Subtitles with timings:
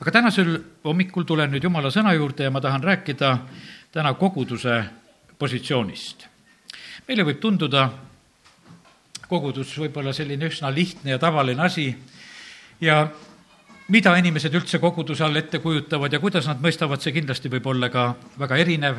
[0.00, 3.38] aga tänasel hommikul tulen nüüd Jumala sõna juurde ja ma tahan rääkida
[3.92, 4.84] täna koguduse
[5.38, 6.26] positsioonist.
[7.08, 7.88] meile võib tunduda
[9.28, 11.96] kogudus võib-olla selline üsna lihtne ja tavaline asi
[12.80, 13.08] ja
[13.88, 17.88] mida inimesed üldse koguduse all ette kujutavad ja kuidas nad mõistavad, see kindlasti võib olla
[17.88, 18.96] ka väga erinev.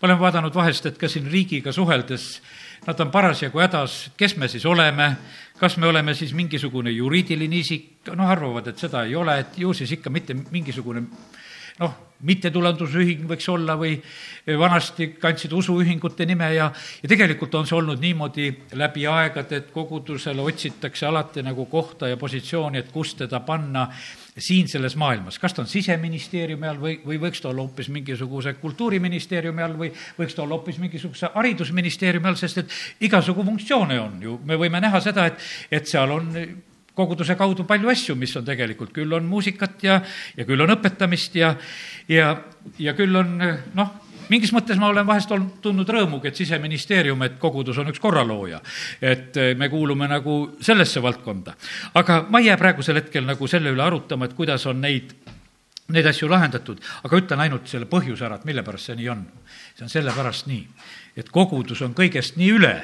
[0.00, 2.40] ma olen vaadanud vahest, et ka siin riigiga suheldes
[2.86, 5.10] nad on parasjagu hädas, kes me siis oleme,
[5.58, 9.74] kas me oleme siis mingisugune juriidiline isik, noh, arvavad, et seda ei ole, et ju
[9.74, 11.04] siis ikka mitte mingisugune
[11.78, 11.96] noh,
[12.26, 13.94] mittetulundusühing võiks olla või
[14.58, 16.70] vanasti kandsid usuühingute nime ja,
[17.02, 22.16] ja tegelikult on see olnud niimoodi läbi aegade, et kogudusele otsitakse alati nagu kohta ja
[22.18, 23.86] positsiooni, et kus teda panna
[24.38, 28.54] siin selles maailmas, kas ta on siseministeeriumi all või, või võiks ta olla hoopis mingisuguse
[28.62, 34.22] kultuuriministeeriumi all või võiks ta olla hoopis mingisuguse haridusministeeriumi all, sest et igasugu funktsioone on
[34.22, 36.32] ju, me võime näha seda, et, et seal on
[36.98, 40.00] koguduse kaudu palju asju, mis on tegelikult, küll on muusikat ja,
[40.36, 41.54] ja küll on õpetamist ja,
[42.10, 42.34] ja,
[42.82, 43.36] ja küll on
[43.78, 43.94] noh,
[44.32, 48.60] mingis mõttes ma olen vahest olnud, tundnud rõõmugi, et siseministeerium, et kogudus on üks korralooja.
[49.00, 51.54] et me kuulume nagu sellesse valdkonda.
[51.94, 55.14] aga ma ei jää praegusel hetkel nagu selle üle arutama, et kuidas on neid
[55.88, 59.22] neid asju lahendatud, aga ütlen ainult selle põhjuse ära, et mille pärast see nii on.
[59.76, 60.66] see on sellepärast nii,
[61.16, 62.74] et kogudus on kõigest nii üle.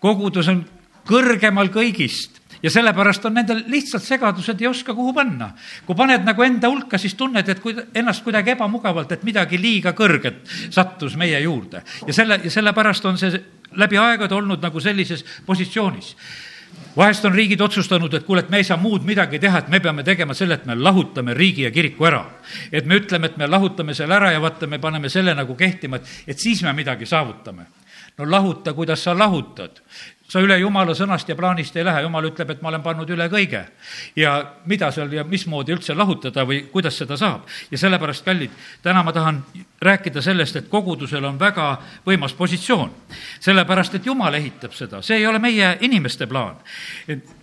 [0.00, 0.64] kogudus on
[1.08, 5.52] kõrgemal kõigist ja sellepärast on nendel lihtsalt segadused, ei oska kuhu panna.
[5.86, 9.92] kui paned nagu enda hulka, siis tunned, et kui ennast kuidagi ebamugavalt, et midagi liiga
[9.92, 11.82] kõrget sattus meie juurde.
[12.06, 16.16] ja selle, ja sellepärast on see läbi aegade olnud nagu sellises positsioonis
[16.96, 19.80] vahest on riigid otsustanud, et kuule, et me ei saa muud midagi teha, et me
[19.80, 22.24] peame tegema selle, et me lahutame riigi ja kiriku ära.
[22.72, 25.96] et me ütleme, et me lahutame selle ära ja vaata, me paneme selle nagu kehtima,
[25.96, 27.66] et, et siis me midagi saavutame.
[28.18, 29.80] no lahuta, kuidas sa lahutad
[30.30, 33.26] sa üle jumala sõnast ja plaanist ei lähe, jumal ütleb, et ma olen pannud üle
[33.32, 33.64] kõige.
[34.16, 34.34] ja
[34.66, 37.48] mida seal ja mismoodi üldse lahutada või kuidas seda saab.
[37.70, 38.50] ja sellepärast, kallid,
[38.82, 39.42] täna ma tahan
[39.82, 42.90] rääkida sellest, et kogudusel on väga võimas positsioon.
[43.40, 46.56] sellepärast, et jumal ehitab seda, see ei ole meie inimeste plaan.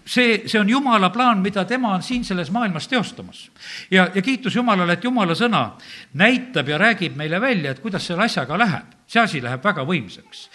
[0.07, 3.51] See, see on jumala plaan, mida tema on siin selles maailmas teostamas.
[3.91, 5.72] ja, ja kiitus Jumalale, et jumala sõna
[6.13, 8.95] näitab ja räägib meile välja, et kuidas selle asjaga läheb.
[9.07, 10.47] see asi läheb väga võimsaks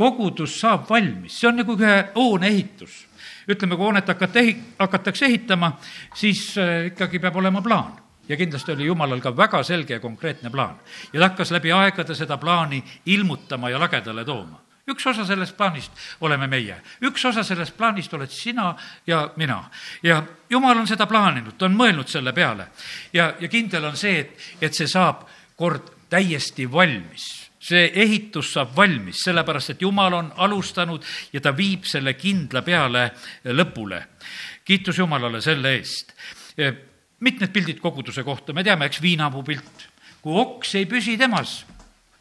[0.00, 3.06] kogudus saab valmis, see on nagu ühe hoone ehitus.
[3.50, 5.72] ütleme, kui hoonet hakata ehi-, hakatakse ehitama,
[6.14, 7.98] siis äh, ikkagi peab olema plaan
[8.28, 10.78] ja kindlasti oli Jumalal ka väga selge ja konkreetne plaan.
[11.12, 14.60] ja ta hakkas läbi aegade seda plaani ilmutama ja lagedale tooma.
[14.90, 18.74] Üks osa sellest plaanist oleme meie, üks osa sellest plaanist oled sina
[19.06, 19.62] ja mina.
[20.02, 22.68] ja Jumal on seda plaaninud, ta on mõelnud selle peale.
[23.12, 28.72] ja, ja kindel on see, et, et see saab kord täiesti valmis see ehitus saab
[28.76, 33.10] valmis, sellepärast et Jumal on alustanud ja ta viib selle kindla peale
[33.52, 34.00] lõpule.
[34.64, 36.14] kiitus Jumalale selle eest.
[37.20, 39.88] mitmed pildid koguduse kohta, me teame, eks viinapuu pilt.
[40.22, 41.64] kui oks ei püsi temas,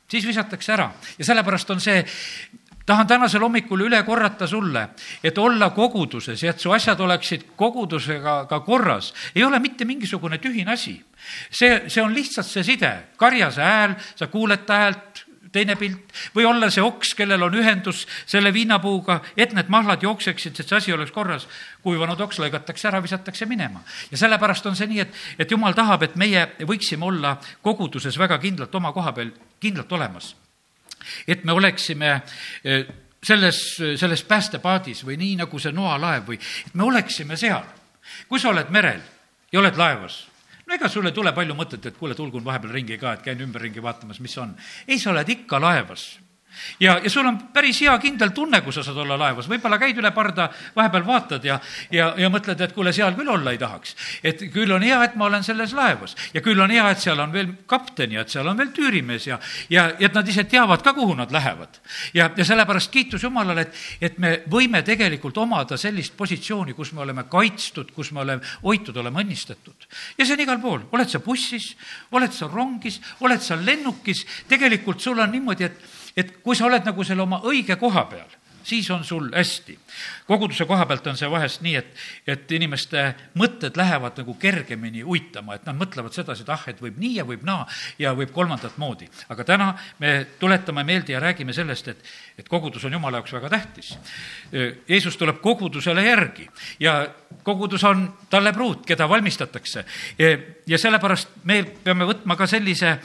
[0.10, 2.04] siis visatakse ära ja sellepärast on see
[2.90, 4.90] tahan tänasel hommikul üle korrata sulle,
[5.24, 10.42] et olla koguduses ja et su asjad oleksid kogudusega ka korras, ei ole mitte mingisugune
[10.42, 10.98] tühine asi.
[11.52, 16.46] see, see on lihtsalt see side, karjase hääl, sa kuuled ta häält, teine pilt, või
[16.46, 20.94] olla see oks, kellel on ühendus selle viinapuuga, et need mahlad jookseksid, et see asi
[20.94, 21.48] oleks korras.
[21.84, 23.82] kuivanud oks lõigatakse ära, visatakse minema.
[24.12, 28.38] ja sellepärast on see nii, et, et jumal tahab, et meie võiksime olla koguduses väga
[28.38, 30.36] kindlalt oma koha peal, kindlalt olemas.
[31.28, 32.14] Et me oleksime
[32.64, 32.88] eh,
[33.24, 33.60] selles,
[34.00, 37.66] selles päästepaadis või nii, nagu see noalaev või, et me oleksime seal.
[38.28, 39.02] kui sa oled merel
[39.52, 40.24] ja oled laevas
[40.70, 43.42] no ega sul ei tule palju mõtet, et kuule, tulgun vahepeal ringi ka, et käin
[43.42, 44.56] ümberringi vaatamas, mis on.
[44.88, 46.20] ei, sa oled ikka laevas
[46.80, 49.98] ja, ja sul on päris hea kindel tunne, kui sa saad olla laevas, võib-olla käid
[50.00, 51.60] üle parda, vahepeal vaatad ja,
[51.92, 53.96] ja, ja mõtled, et kuule, seal küll olla ei tahaks.
[54.24, 57.20] et küll on hea, et ma olen selles laevas ja küll on hea, et seal
[57.20, 59.40] on veel kapten ja et seal on veel tüürimees ja,
[59.70, 61.80] ja, et nad ise teavad ka, kuhu nad lähevad.
[62.14, 67.04] ja, ja sellepärast kiitus Jumalale, et, et me võime tegelikult omada sellist positsiooni, kus me
[67.06, 69.88] oleme kaitstud, kus me oleme hoitud, oleme õnnistatud.
[70.18, 71.74] ja see on igal pool, oled sa bussis,
[72.12, 76.86] oled sa rongis, oled sa lennukis, tegelikult sul on niimoodi, et et kui sa oled
[76.86, 78.40] nagu selle oma õige koha peal,
[78.70, 79.80] siis on sul hästi.
[80.28, 81.88] koguduse koha pealt on see vahest nii, et,
[82.28, 83.04] et inimeste
[83.40, 87.26] mõtted lähevad nagu kergemini uitama, et nad mõtlevad sedasi, et ah, et võib nii ja
[87.26, 87.66] võib naa
[88.00, 89.10] ja võib kolmandat moodi.
[89.30, 92.06] aga täna me tuletame meelde ja räägime sellest, et,
[92.38, 93.96] et kogudus on jumala jaoks väga tähtis.
[94.90, 97.02] Jeesus tuleb kogudusele järgi ja
[97.44, 99.86] kogudus on talle pruut, keda valmistatakse.
[100.68, 102.98] ja sellepärast me peame võtma ka sellise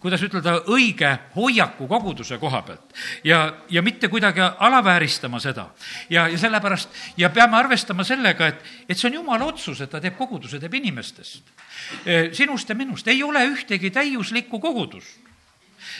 [0.00, 3.40] kuidas ütelda, õige hoiaku koguduse koha pealt ja,
[3.70, 5.68] ja mitte kuidagi alavääristama seda.
[6.10, 10.00] ja, ja sellepärast ja peame arvestama sellega, et, et see on jumala otsus, et ta
[10.00, 11.54] teeb koguduse, teeb inimestest.
[12.32, 15.25] sinust ja minust ei ole ühtegi täiuslikku kogudust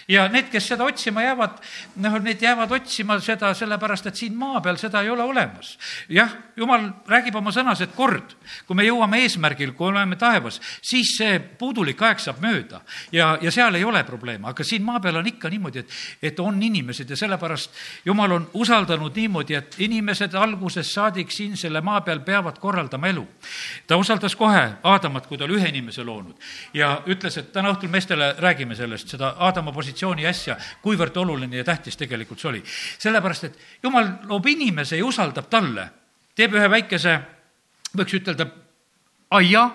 [0.09, 1.59] ja need, kes seda otsima jäävad,
[2.03, 5.77] noh, need jäävad otsima seda sellepärast, et siin maa peal seda ei ole olemas.
[6.09, 8.37] jah, jumal räägib oma sõnas, et kord,
[8.67, 12.81] kui me jõuame eesmärgil, kui oleme taevas, siis see puudulik aeg saab mööda
[13.13, 15.99] ja, ja seal ei ole probleeme, aga siin maa peal on ikka niimoodi, et,
[16.31, 17.75] et on inimesed ja sellepärast
[18.07, 23.27] jumal on usaldanud niimoodi, et inimesed algusest saadik siin selle maa peal peavad korraldama elu.
[23.87, 26.39] ta usaldas kohe Aadamat, kui ta oli ühe inimese loonud
[26.75, 31.57] ja ütles, et täna õhtul meestele räägime sellest, seda Aadama positsiooni positsiooni asja, kuivõrd oluline
[31.57, 32.63] ja tähtis tegelikult see oli.
[32.99, 35.89] sellepärast, et jumal loob inimese ja usaldab talle,
[36.35, 37.17] teeb ühe väikese,
[37.97, 38.47] võiks ütelda,
[39.31, 39.71] aia,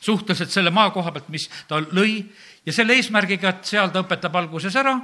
[0.00, 2.24] suhteliselt selle maa koha pealt, mis ta lõi,
[2.66, 4.96] ja selle eesmärgiga, et seal ta õpetab alguses ära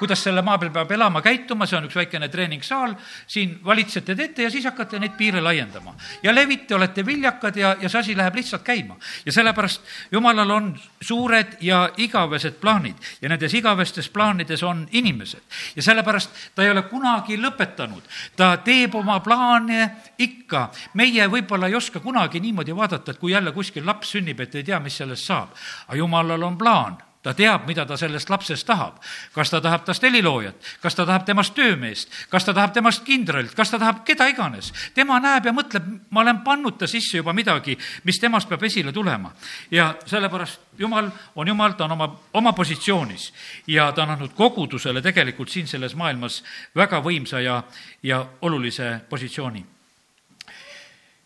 [0.00, 2.94] kuidas selle maa peal peab elama, käituma, see on üks väikene treeningsaal,
[3.28, 5.94] siin valitsete, teete ja siis hakkate neid piire laiendama.
[6.22, 8.96] ja levite, olete viljakad ja, ja see asi läheb lihtsalt käima.
[9.26, 9.82] ja sellepärast
[10.12, 10.70] Jumalal on
[11.00, 15.42] suured ja igavesed plaanid ja nendes igavestes plaanides on inimesed.
[15.76, 20.70] ja sellepärast ta ei ole kunagi lõpetanud, ta teeb oma plaane ikka.
[20.94, 24.64] meie võib-olla ei oska kunagi niimoodi vaadata, et kui jälle kuskil laps sünnib, et ei
[24.64, 25.52] tea, mis sellest saab.
[25.88, 28.96] aga Jumalal on plaan ta teab, mida ta sellest lapsest tahab.
[29.32, 33.54] kas ta tahab tast heliloojat, kas ta tahab temast töömeest, kas ta tahab temast kindralit,
[33.54, 34.72] kas ta tahab keda iganes.
[34.94, 38.92] tema näeb ja mõtleb, ma olen pannud ta sisse juba midagi, mis temast peab esile
[38.92, 39.32] tulema.
[39.70, 43.32] ja sellepärast Jumal on Jumal, ta on oma, oma positsioonis
[43.66, 46.42] ja ta on andnud kogudusele tegelikult siin selles maailmas
[46.76, 47.62] väga võimsa ja,
[48.02, 49.64] ja olulise positsiooni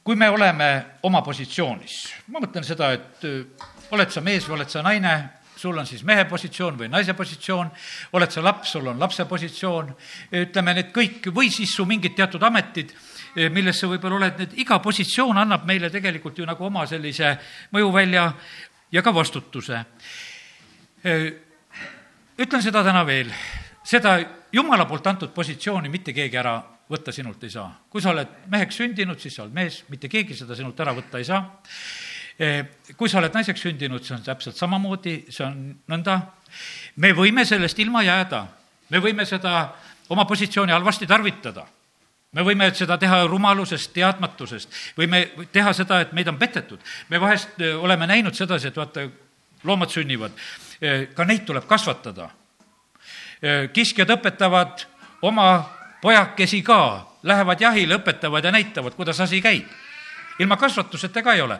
[0.04, 1.94] kui me oleme oma positsioonis,
[2.28, 3.24] ma mõtlen seda, et
[3.90, 5.14] oled sa mees või oled sa naine,
[5.64, 7.70] sul on siis mehe positsioon või naise positsioon,
[8.18, 9.90] oled sa laps, sul on lapse positsioon,
[10.44, 12.92] ütleme need kõik, või siis su mingid teatud ametid,
[13.54, 17.32] milles sa võib-olla oled, need, iga positsioon annab meile tegelikult ju nagu oma sellise
[17.74, 18.28] mõjuvälja
[18.94, 19.84] ja ka vastutuse.
[22.38, 23.32] ütlen seda täna veel,
[23.84, 24.18] seda
[24.54, 26.54] Jumala poolt antud positsiooni mitte keegi ära
[26.90, 27.72] võtta sinult ei saa.
[27.90, 31.18] kui sa oled meheks sündinud, siis sa oled mees, mitte keegi seda sinult ära võtta
[31.18, 31.42] ei saa
[32.96, 35.58] kui sa oled naiseks sündinud, see on täpselt samamoodi, see on
[35.90, 36.20] nõnda.
[36.96, 38.46] me võime sellest ilma jääda,
[38.90, 39.74] me võime seda
[40.08, 41.66] oma positsiooni halvasti tarvitada
[42.34, 45.22] me võime seda teha rumalusest, teadmatusest, võime
[45.52, 46.80] teha seda, et meid on petetud.
[47.08, 49.06] me vahest eh, oleme näinud sedasi, et vaata,
[49.64, 50.32] loomad sünnivad,
[50.80, 52.30] eh, ka neid tuleb kasvatada.
[53.72, 54.86] kiskjad õpetavad
[55.22, 55.68] oma
[56.00, 59.66] pojakesi ka, lähevad jahile, õpetavad ja näitavad, kuidas asi käib.
[60.38, 61.58] ilma kasvatuseta ka ei ole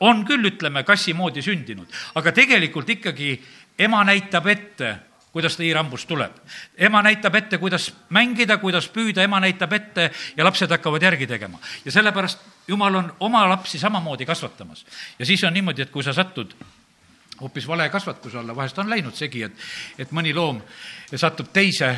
[0.00, 3.34] on küll, ütleme, kassi moodi sündinud, aga tegelikult ikkagi
[3.78, 4.96] ema näitab ette,
[5.32, 6.32] kuidas ta hiirambust tuleb.
[6.76, 11.58] ema näitab ette, kuidas mängida, kuidas püüda, ema näitab ette ja lapsed hakkavad järgi tegema.
[11.84, 14.86] ja sellepärast Jumal on oma lapsi samamoodi kasvatamas.
[15.18, 16.54] ja siis on niimoodi, et kui sa satud
[17.40, 19.52] hoopis vale kasvatuse alla, vahest on läinud segi, et,
[19.98, 20.62] et mõni loom
[21.14, 21.96] satub teise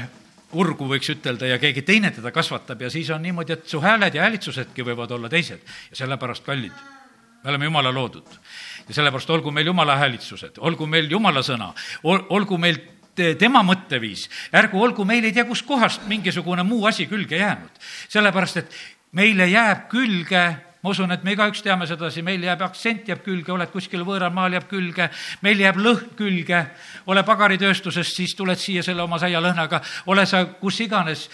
[0.52, 4.14] urgu, võiks ütelda, ja keegi teine teda kasvatab ja siis on niimoodi, et su hääled
[4.14, 6.99] ja häälitsusedki võivad olla teised ja sellepärast kallid
[7.42, 8.26] me oleme Jumala loodud.
[8.88, 11.72] ja sellepärast olgu meil Jumala häälitsused, olgu meil Jumala sõna,
[12.04, 12.80] olgu meil
[13.38, 17.70] tema mõtteviis, ärgu olgu meil ei tea kuskohast mingisugune muu asi külge jäänud.
[18.08, 18.74] sellepärast, et
[19.12, 23.52] meile jääb külge ma usun, et me igaüks teame sedasi, meil jääb aktsent jääb külge,
[23.52, 25.10] oled kuskil võõral maal, jääb külge,
[25.44, 26.62] meil jääb lõhn külge,
[27.12, 31.26] ole pagaritööstusest, siis tuled siia selle oma saialõhnaga, ole sa kus iganes,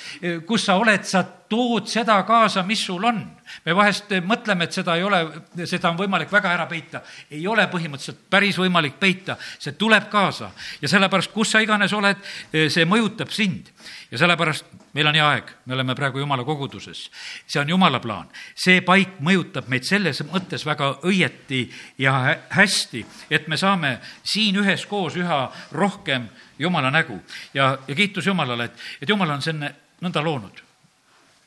[0.49, 3.23] kus sa oled, sa tood seda kaasa, mis sul on.
[3.65, 5.21] Me vahest mõtleme, et seda ei ole,
[5.65, 7.03] seda on võimalik väga ära peita.
[7.31, 10.51] ei ole põhimõtteliselt päris võimalik peita, see tuleb kaasa
[10.83, 12.17] ja sellepärast, kus sa iganes oled,
[12.53, 13.73] see mõjutab sind
[14.11, 14.65] ja sellepärast
[14.97, 17.11] meil on hea aeg, me oleme praegu Jumala koguduses.
[17.47, 18.29] see on Jumala plaan.
[18.55, 21.67] see paik mõjutab meid selles mõttes väga õieti
[21.99, 25.41] ja hästi, et me saame siin üheskoos üha
[25.73, 27.21] rohkem Jumala nägu
[27.55, 30.63] ja, ja kiitus Jumalale, et, et Jumal on selle nõnda loonud.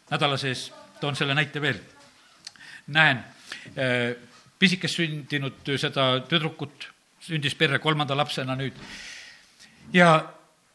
[0.09, 0.69] nädala sees
[1.01, 1.79] toon selle näite veel.
[2.87, 3.23] näen
[3.77, 4.15] äh,
[4.59, 6.89] pisikest sündinud seda tüdrukut,
[7.23, 8.75] sündis perre kolmanda lapsena nüüd
[9.93, 10.09] ja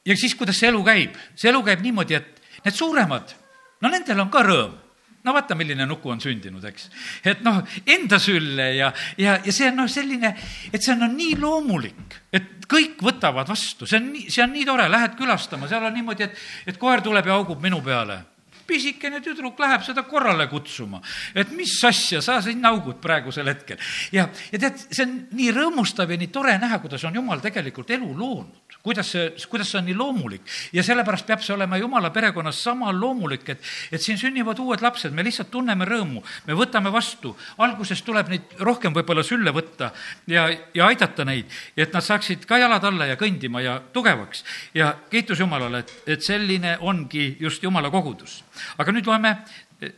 [0.06, 1.18] ja siis, kuidas see elu käib?
[1.36, 3.34] see elu käib niimoodi, et need suuremad,
[3.80, 4.80] no nendel on ka rõõm
[5.24, 6.90] no vaata, milline nuku on sündinud, eks.
[7.24, 8.90] et noh, enda sülle ja,
[9.20, 10.34] ja, ja see on noh, selline,
[10.72, 14.52] et see on no, nii loomulik, et kõik võtavad vastu, see on nii, see on
[14.52, 18.20] nii tore, lähed külastama, seal on niimoodi, et, et koer tuleb ja haugub minu peale
[18.66, 21.02] pisikene tüdruk läheb seda korrale kutsuma.
[21.34, 23.78] et mis asja, sa siin naugud praegusel hetkel.
[24.12, 27.90] ja, ja tead, see on nii rõõmustav ja nii tore näha, kuidas on Jumal tegelikult
[27.90, 32.10] elu loonud kuidas see, kuidas see on nii loomulik ja sellepärast peab see olema jumala
[32.12, 36.92] perekonnas sama loomulik, et, et siin sünnivad uued lapsed, me lihtsalt tunneme rõõmu, me võtame
[36.92, 37.32] vastu,
[37.64, 39.88] alguses tuleb neid rohkem võib-olla sülle võtta
[40.28, 40.44] ja,
[40.76, 44.44] ja aidata neid, et nad saaksid ka jalad alla ja kõndima ja tugevaks.
[44.76, 48.42] ja kiitus Jumalale, et, et selline ongi just Jumala kogudus.
[48.78, 49.36] Aga nüüd loeme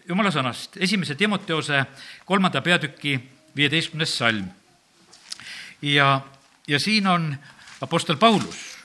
[0.08, 1.84] Jumala sõnast, esimese Timoteose
[2.26, 3.18] kolmanda peatüki
[3.56, 4.48] viieteistkümnes salm.
[5.82, 6.20] ja,
[6.66, 7.36] ja siin on
[7.80, 8.76] Apostel Paulus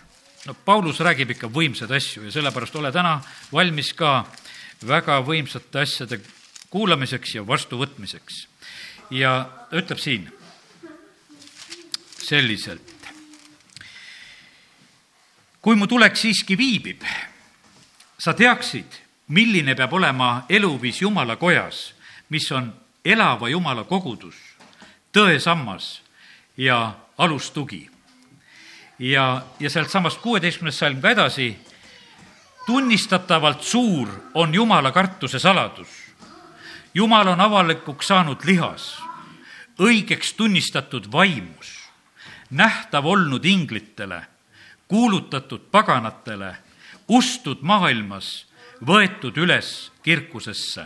[0.46, 3.20] no Paulus räägib ikka võimsaid asju ja sellepärast ole täna
[3.54, 4.25] valmis ka
[4.88, 6.22] väga võimsate asjade
[6.72, 8.48] kuulamiseks ja vastuvõtmiseks.
[9.12, 10.30] ja ta ütleb siin
[12.18, 12.82] selliselt.
[15.62, 17.04] kui mu tulek siiski viibib,
[18.18, 18.98] sa teaksid,
[19.32, 21.94] milline peab olema eluviis Jumala kojas,
[22.30, 22.74] mis on
[23.06, 24.36] elava Jumala kogudus,
[25.16, 26.02] tõesammas
[26.58, 27.88] ja alustugi
[29.02, 31.56] ja, ja sealtsamast kuueteistkümnest salm ka edasi,
[32.66, 35.90] tunnistatavalt suur on Jumala kartuse saladus.
[36.94, 38.98] Jumal on avalikuks saanud lihas,
[39.80, 41.72] õigeks tunnistatud vaimus,
[42.52, 44.22] nähtav olnud inglitele,
[44.88, 46.56] kuulutatud paganatele,
[47.08, 48.46] ustud maailmas,
[48.86, 50.86] võetud üles kirkusesse.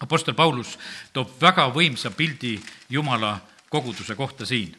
[0.00, 0.74] Apostel Paulus
[1.12, 2.56] toob väga võimsa pildi
[2.90, 3.36] Jumala
[3.70, 4.74] koguduse kohta siin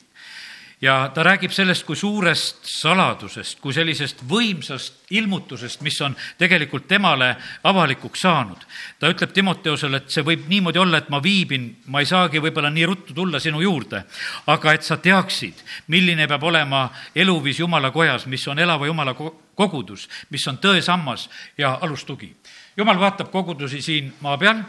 [0.82, 7.36] ja ta räägib sellest kui suurest saladusest, kui sellisest võimsast ilmutusest, mis on tegelikult temale
[7.64, 8.66] avalikuks saanud.
[9.00, 12.70] ta ütleb Timoteusele, et see võib niimoodi olla, et ma viibin, ma ei saagi võib-olla
[12.70, 14.04] nii ruttu tulla sinu juurde,
[14.48, 19.16] aga et sa teaksid, milline peab olema eluviis Jumala kojas, mis on elava Jumala
[19.56, 22.36] kogudus, mis on tõesammas ja alustugi.
[22.78, 24.64] Jumal vaatab kogudusi siin maa peal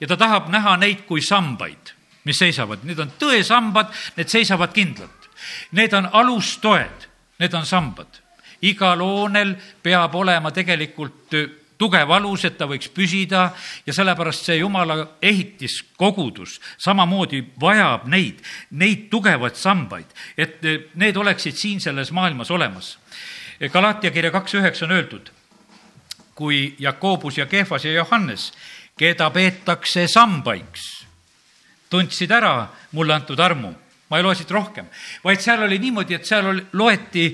[0.00, 5.17] ja ta tahab näha neid kui sambaid, mis seisavad, need on tõesambad, need seisavad kindlalt
[5.72, 8.24] Need on alustoed, need on sambad.
[8.62, 11.34] igal hoonel peab olema tegelikult
[11.78, 13.48] tugev alus, et ta võiks püsida
[13.86, 20.58] ja sellepärast see jumala ehitiskogudus samamoodi vajab neid, neid tugevaid sambaid, et
[20.98, 22.96] need oleksid siin selles maailmas olemas.
[23.72, 25.30] Galatia kirja kaks üheksa on öeldud,
[26.34, 28.52] kui Jakobus ja Kehvas ja Johannes,
[28.98, 31.06] keda peetakse sambaiks,
[31.90, 33.72] tundsid ära mulle antud armu
[34.08, 34.88] ma ei loe siit rohkem,
[35.24, 37.28] vaid seal oli niimoodi, et seal oli, loeti,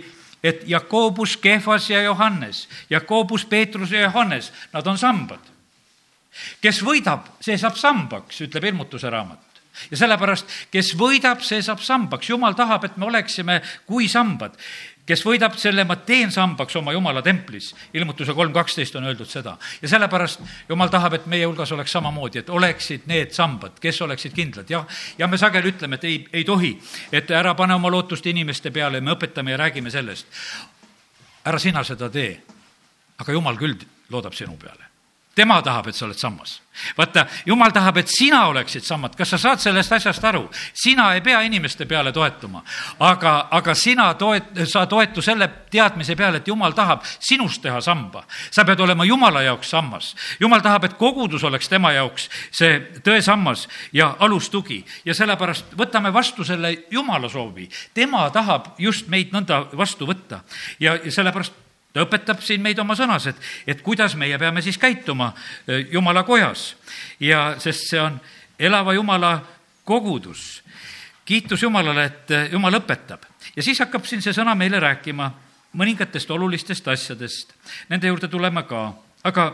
[0.44, 5.52] et Jakobus, Kehvas ja Johannes, Jakobus, Peetrus ja Johannes, nad on sambad.
[6.60, 9.54] kes võidab, see saab sambaks, ütleb ilmutuse raamat
[9.90, 12.28] ja sellepärast, kes võidab, see saab sambaks.
[12.28, 14.56] jumal tahab, et me oleksime kui sambad
[15.06, 17.74] kes võidab selle, ma teen sambaks oma jumala templis.
[17.94, 19.56] ilmutuse kolm kaksteist on öeldud seda.
[19.82, 24.32] ja sellepärast jumal tahab, et meie hulgas oleks samamoodi, et oleksid need sambad, kes oleksid
[24.32, 24.70] kindlad.
[24.70, 24.86] jah,
[25.18, 26.78] ja me sageli ütleme, et ei, ei tohi,
[27.12, 30.26] et ära pane oma lootust inimeste peale, me õpetame ja räägime sellest.
[31.44, 32.42] ära sina seda tee.
[33.18, 33.78] aga jumal küll
[34.10, 34.93] loodab sinu peale
[35.34, 36.60] tema tahab, et sa oled sammas.
[36.98, 40.48] vaata, jumal tahab, et sina oleksid sammad, kas sa saad sellest asjast aru?
[40.74, 42.64] sina ei pea inimeste peale toetuma,
[42.98, 48.24] aga, aga sina toet-, sa toetu selle teadmise peale, et jumal tahab sinust teha samba.
[48.50, 50.14] sa pead olema jumala jaoks sammas.
[50.40, 56.44] jumal tahab, et kogudus oleks tema jaoks see tõesammas ja alustugi ja sellepärast võtame vastu
[56.44, 57.68] selle jumala soovi.
[57.94, 60.42] tema tahab just meid nõnda vastu võtta
[60.80, 61.63] ja, ja sellepärast
[61.94, 63.36] ta õpetab siin meid oma sõnas, et,
[63.70, 65.30] et kuidas meie peame siis käituma
[65.92, 66.72] Jumala kojas
[67.22, 68.18] ja sest see on
[68.58, 69.36] elava Jumala
[69.84, 70.62] kogudus.
[71.24, 73.22] kiitus Jumalale, et Jumal õpetab
[73.56, 75.30] ja siis hakkab siin see sõna meile rääkima
[75.74, 77.54] mõningatest olulistest asjadest.
[77.88, 78.92] Nende juurde tuleme ka,
[79.24, 79.46] aga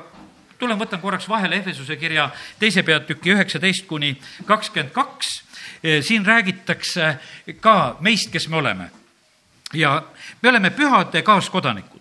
[0.59, 4.14] tulen, võtan korraks vahele Efesuse kirja teise peatüki üheksateist kuni
[4.49, 5.42] kakskümmend kaks.
[6.04, 7.14] Siin räägitakse
[7.61, 8.90] ka meist, kes me oleme.
[9.73, 10.02] ja
[10.42, 12.00] me oleme pühade kaaskodanikud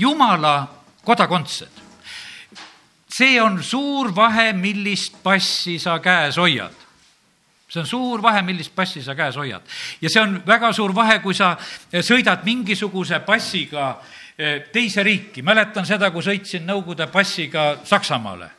[0.00, 0.68] jumala
[1.04, 1.80] kodakondsed.
[3.10, 6.80] see on suur vahe, millist passi sa käes hoiad
[7.70, 9.62] see on suur vahe, millist passi sa käes hoiad.
[10.00, 11.56] ja see on väga suur vahe, kui sa
[11.92, 13.92] sõidad mingisuguse passiga
[14.38, 15.42] eh, teise riiki.
[15.42, 18.50] mäletan seda, kui sõitsin Nõukogude passiga Saksamaale.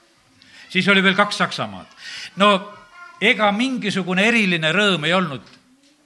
[0.69, 1.87] siis oli veel kaks Saksamaad.
[2.35, 2.73] no
[3.21, 5.41] ega mingisugune eriline rõõm ei olnud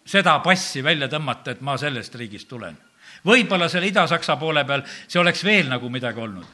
[0.06, 2.78] seda passi välja tõmmata, et ma sellest riigist tulen
[3.26, 6.52] võib-olla selle Ida-Saksa poole peal see oleks veel nagu midagi olnud.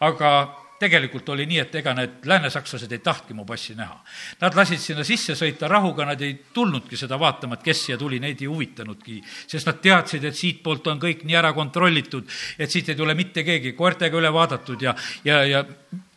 [0.00, 0.32] aga
[0.78, 3.96] tegelikult oli nii, et ega need läänesakslased ei tahtki mu passi näha.
[4.40, 8.20] Nad lasid sinna sisse sõita rahuga, nad ei tulnudki seda vaatama, et kes siia tuli,
[8.22, 9.18] neid ei huvitanudki,
[9.50, 13.42] sest nad teadsid, et siitpoolt on kõik nii ära kontrollitud, et siit ei tule mitte
[13.46, 14.94] keegi, koertega üle vaadatud ja,
[15.26, 15.64] ja, ja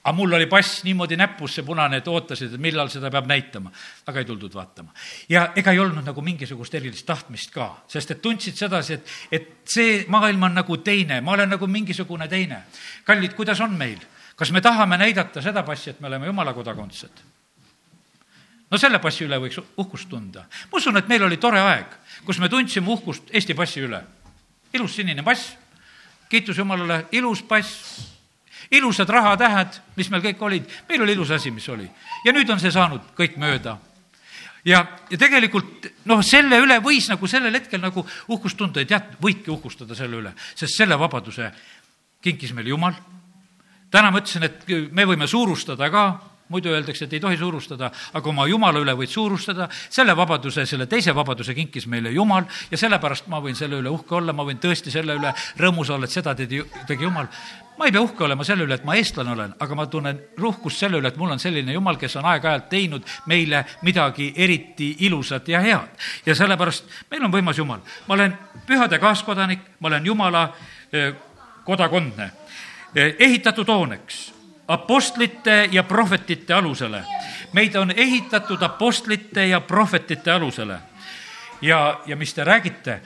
[0.04, 3.72] aga mul oli pass niimoodi näpus, see punane, et ootasid, et millal seda peab näitama.
[4.06, 4.94] aga ei tuldud vaatama.
[5.30, 9.50] ja ega ei olnud nagu mingisugust erilist tahtmist ka, sest et tundsid sedasi, et, et
[9.66, 12.64] see maailm on nagu teine, ma olen nagu mingisugune teine.
[13.06, 14.00] kallid, kuidas on meil?
[14.36, 17.22] kas me tahame näidata seda passi, et me oleme jumala kodakondsed?
[18.72, 20.48] no selle passi üle võiks uhkust tunda.
[20.72, 21.94] ma usun, et meil oli tore aeg,
[22.26, 24.02] kus me tundsime uhkust Eesti passi üle.
[24.74, 25.54] ilus sinine pass,
[26.30, 28.11] kiitus Jumalale, ilus pass
[28.72, 31.88] ilusad rahatähed, mis meil kõik olid, meil oli ilus asi, mis oli.
[32.26, 33.78] ja nüüd on see saanud kõik mööda.
[34.66, 39.16] ja, ja tegelikult noh, selle üle võis nagu sellel hetkel nagu uhkust tunda ja tead,
[39.22, 41.52] võidki uhkustada selle üle, sest selle vabaduse
[42.22, 42.94] kinkis meile Jumal.
[43.92, 48.30] täna ma ütlesin, et me võime suurustada ka muidu öeldakse, et ei tohi suurustada, aga
[48.30, 53.30] oma jumala üle võid suurustada, selle vabaduse, selle teise vabaduse kinkis meile Jumal ja sellepärast
[53.32, 56.36] ma võin selle üle uhke olla, ma võin tõesti selle üle rõõmus olla, et seda
[56.36, 57.30] tegi, tegi Jumal.
[57.78, 60.84] ma ei pea uhke olema selle üle, et ma eestlane olen, aga ma tunnen uhkust
[60.84, 65.48] selle üle, et mul on selline Jumal, kes on aeg-ajalt teinud meile midagi eriti ilusat
[65.48, 65.96] ja head.
[66.26, 67.80] ja sellepärast meil on võimas Jumal.
[68.08, 70.44] ma olen pühade kaaskodanik, ma olen Jumala
[70.92, 71.14] eh,
[71.66, 72.32] kodakondne,
[72.96, 74.41] eh, ehitatud hooneks
[74.72, 77.04] apostlite ja prohvetite alusele.
[77.54, 80.80] meid on ehitatud apostlite ja prohvetite alusele.
[81.62, 83.02] ja, ja mis te räägite,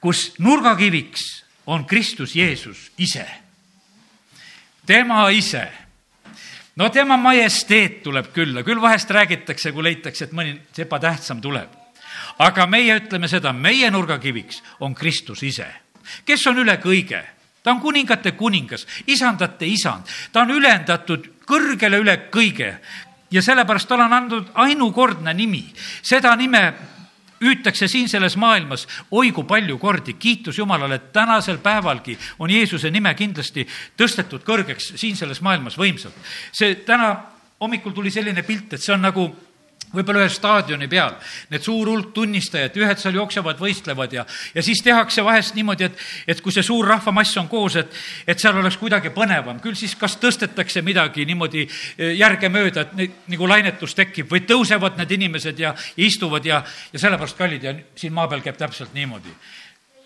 [0.00, 3.26] kus nurgakiviks on Kristus Jeesus ise.
[4.86, 5.72] tema ise.
[6.76, 11.68] no tema majesteet tuleb külla, küll vahest räägitakse, kui leitakse, et mõni sepa tähtsam tuleb.
[12.38, 15.66] aga meie ütleme seda, meie nurgakiviks on Kristus ise,
[16.24, 17.33] kes on üle kõige
[17.64, 22.74] ta on kuningate kuningas, isandate isand, ta on ülendatud kõrgele üle kõige
[23.32, 25.64] ja sellepärast talle on andnud ainukordne nimi.
[26.02, 26.74] seda nime
[27.40, 32.90] hüütakse siin selles maailmas oi kui palju kordi, kiitus Jumalale, et tänasel päevalgi on Jeesuse
[32.90, 33.66] nime kindlasti
[33.96, 36.14] tõstetud kõrgeks siin selles maailmas võimsalt.
[36.52, 37.16] see täna
[37.60, 39.28] hommikul tuli selline pilt, et see on nagu
[39.94, 41.16] võib-olla ühe staadioni peal,
[41.52, 46.04] need suur hulk tunnistajad, ühed seal jooksevad, võistlevad ja, ja siis tehakse vahest niimoodi, et,
[46.34, 49.96] et kui see suur rahvamass on koos, et, et seal oleks kuidagi põnevam, küll siis
[49.98, 55.60] kas tõstetakse midagi niimoodi eh, järgemööda, et neid, nagu lainetus tekib või tõusevad need inimesed
[55.60, 59.32] ja, ja istuvad ja, ja sellepärast kallid ja siin maa peal käib täpselt niimoodi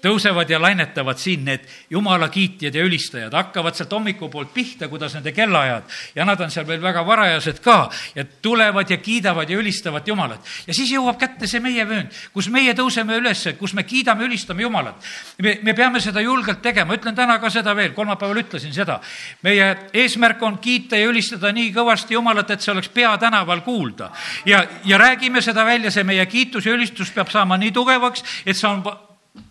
[0.02, 5.32] tõusevad ja lainetavad siin need jumala kiitjad ja ülistajad, hakkavad sealt hommikupoolt pihta, kuidas nende
[5.34, 7.78] kellaajad ja nad on seal veel väga varajased ka
[8.14, 10.44] ja tulevad ja kiidavad ja ülistavad Jumalat.
[10.66, 14.62] ja siis jõuab kätte see meie vöönd, kus meie tõuseme üles, kus me kiidame, ülistame
[14.62, 15.02] Jumalat.
[15.42, 19.00] me, me peame seda julgelt tegema, ütlen täna ka seda veel, kolmapäeval ütlesin seda.
[19.42, 24.12] meie eesmärk on kiita ja ülistada nii kõvasti Jumalat, et see oleks peatänaval kuulda.
[24.46, 28.56] ja, ja räägime seda välja, see meie kiitus ja ülistus peab saama nii tugevaks, et
[28.56, 28.82] see on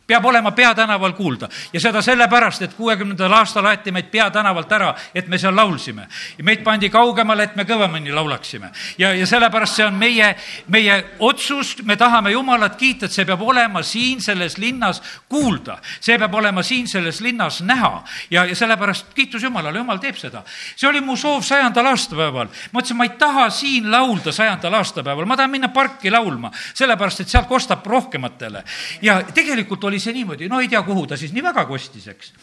[0.07, 5.27] peab olema peatänaval kuulda ja seda sellepärast, et kuuekümnendal aastal aeti meid peatänavalt ära, et
[5.27, 6.07] me seal laulsime.
[6.43, 8.71] meid pandi kaugemale, et me kõvemini laulaksime.
[8.97, 10.35] ja, ja sellepärast see on meie,
[10.67, 15.77] meie otsus, me tahame Jumalat kiita, et see peab olema siin selles linnas kuulda.
[15.99, 20.43] see peab olema siin selles linnas näha ja, ja sellepärast kiitus Jumalale, Jumal teeb seda.
[20.75, 22.47] see oli mu soov sajandal aastapäeval.
[22.71, 27.25] ma ütlesin, ma ei taha siin laulda sajandal aastapäeval, ma tahan minna parki laulma, sellepärast
[27.25, 28.63] et sealt kostab rohkematele.
[29.01, 32.07] ja tegelikult oli oli see niimoodi, no ei tea, kuhu ta siis nii väga kostis,
[32.13, 32.33] eks.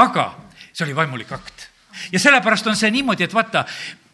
[0.00, 0.32] aga
[0.72, 1.68] see oli vaimulik akt
[2.12, 3.64] ja sellepärast on see niimoodi, et vaata,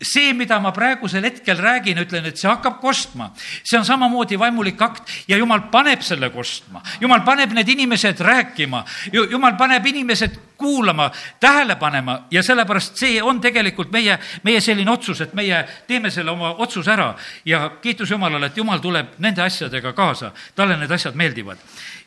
[0.02, 3.30] see, mida ma praegusel hetkel räägin, ütlen, et see hakkab kostma.
[3.64, 6.82] see on samamoodi vaimulik akt ja jumal paneb selle kostma.
[7.00, 13.40] jumal paneb need inimesed rääkima, jumal paneb inimesed kuulama, tähele panema ja sellepärast see on
[13.40, 18.46] tegelikult meie, meie selline otsus, et meie teeme selle oma otsuse ära ja kiitus Jumalale,
[18.46, 21.58] et Jumal tuleb nende asjadega kaasa, talle need asjad meeldivad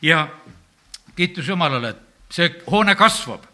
[0.02, 0.26] ja
[1.16, 3.44] kiitus Jumalale, et see hoone kasvab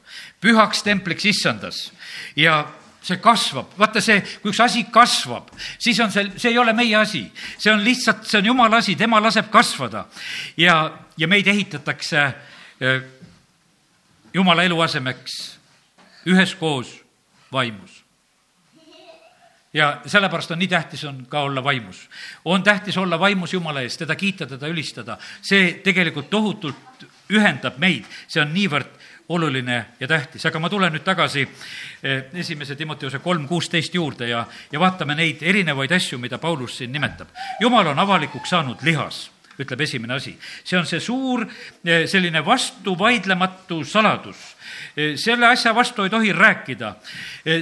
[0.41, 1.89] pühaks templiks issandas
[2.37, 2.61] ja
[3.03, 6.97] see kasvab, vaata see, kui üks asi kasvab, siis on see, see ei ole meie
[6.99, 7.23] asi,
[7.57, 10.07] see on lihtsalt, see on jumala asi, tema laseb kasvada.
[10.57, 12.25] ja, ja meid ehitatakse
[12.81, 12.99] eh,
[14.35, 15.39] jumala eluasemeks
[16.29, 16.99] üheskoos
[17.53, 18.05] vaimus.
[19.73, 22.09] ja sellepärast on nii tähtis on ka olla vaimus.
[22.45, 25.19] on tähtis olla vaimus Jumala ees, teda kiita, teda ülistada.
[25.43, 31.05] see tegelikult tohutult ühendab meid, see on niivõrd oluline ja tähtis, aga ma tulen nüüd
[31.05, 36.79] tagasi eh, esimese Timoteuse kolm kuusteist juurde ja, ja vaatame neid erinevaid asju, mida Paulus
[36.79, 37.29] siin nimetab.
[37.61, 40.33] jumal on avalikuks saanud lihas, ütleb esimene asi.
[40.65, 44.57] see on see suur eh, selline vastuvaidlematu saladus.
[44.97, 46.95] Eh, selle asja vastu ei tohi rääkida.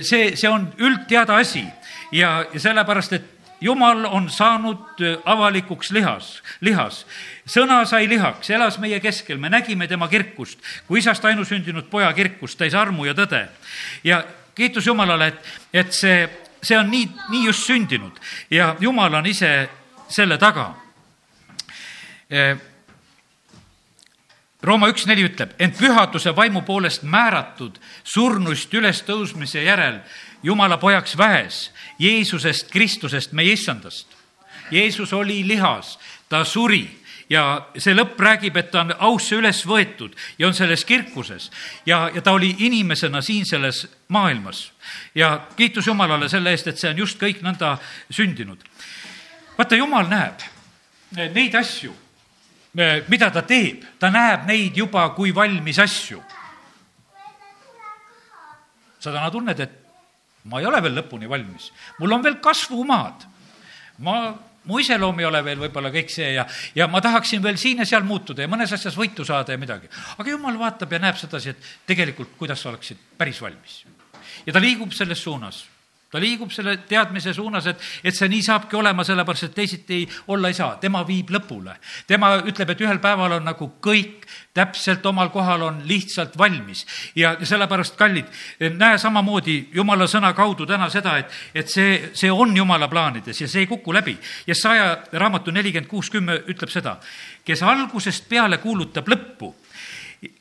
[0.02, 1.64] see, see on üldteada asi
[2.12, 7.04] ja, ja sellepärast, et jumal on saanud avalikuks lihas, lihas.
[7.46, 12.58] Sõna sai lihaks, elas meie keskel, me nägime tema kirkust, kui isast ainusündinud poja kirkust,
[12.58, 13.46] täis armu ja tõde.
[14.04, 16.28] ja kiitus Jumalale, et, et see,
[16.62, 18.20] see on nii, nii just sündinud.
[18.50, 19.68] Ja Jumal on ise
[20.08, 20.74] selle taga
[24.66, 30.00] Rooma üks neli ütleb, ent pühaduse vaimu poolest määratud surnuist ülestõusmise järel
[30.42, 31.70] Jumala pojaks väes,
[32.02, 34.10] Jeesusest Kristusest, meie issandast.
[34.70, 35.96] Jeesus oli lihas,
[36.28, 36.84] ta suri
[37.30, 41.50] ja see lõpp räägib, et ta on ausse üles võetud ja on selles kirkuses
[41.86, 44.72] ja, ja ta oli inimesena siin selles maailmas.
[45.14, 47.76] ja kiitus Jumalale selle eest, et see on just kõik nõnda
[48.10, 48.58] sündinud.
[49.58, 50.42] vaata, Jumal näeb
[51.34, 51.94] neid asju
[52.76, 56.22] mida ta teeb, ta näeb neid juba kui valmis asju.
[59.00, 59.74] sa täna tunned, et
[60.50, 63.26] ma ei ole veel lõpuni valmis, mul on veel kasvumaad.
[63.98, 64.34] ma,
[64.64, 67.86] mu iseloom ei ole veel võib-olla kõik see ja, ja ma tahaksin veel siin ja
[67.86, 69.88] seal muutuda ja mõnes asjas võitu saada ja midagi.
[70.18, 73.84] aga jumal vaatab ja näeb sedasi, et tegelikult, kuidas sa oleksid päris valmis.
[74.46, 75.64] ja ta liigub selles suunas
[76.10, 79.98] ta liigub selle teadmise suunas, et, et see nii saabki olema, sellepärast et teisiti
[80.32, 81.74] olla ei saa, tema viib lõpule.
[82.06, 87.34] tema ütleb, et ühel päeval on nagu kõik täpselt omal kohal on lihtsalt valmis ja
[87.42, 88.30] sellepärast, kallid,
[88.78, 93.48] näe samamoodi Jumala sõna kaudu täna seda, et, et see, see on Jumala plaanides ja
[93.48, 94.16] see ei kuku läbi.
[94.46, 96.96] ja saja raamatu nelikümmend kuus kümme ütleb seda,
[97.44, 99.54] kes algusest peale kuulutab lõppu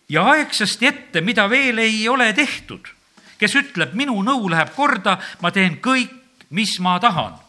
[0.10, 2.94] ja aegsasti ette, mida veel ei ole tehtud
[3.39, 6.12] kes ütleb, minu nõu läheb korda, ma teen kõik,
[6.50, 7.39] mis ma tahan.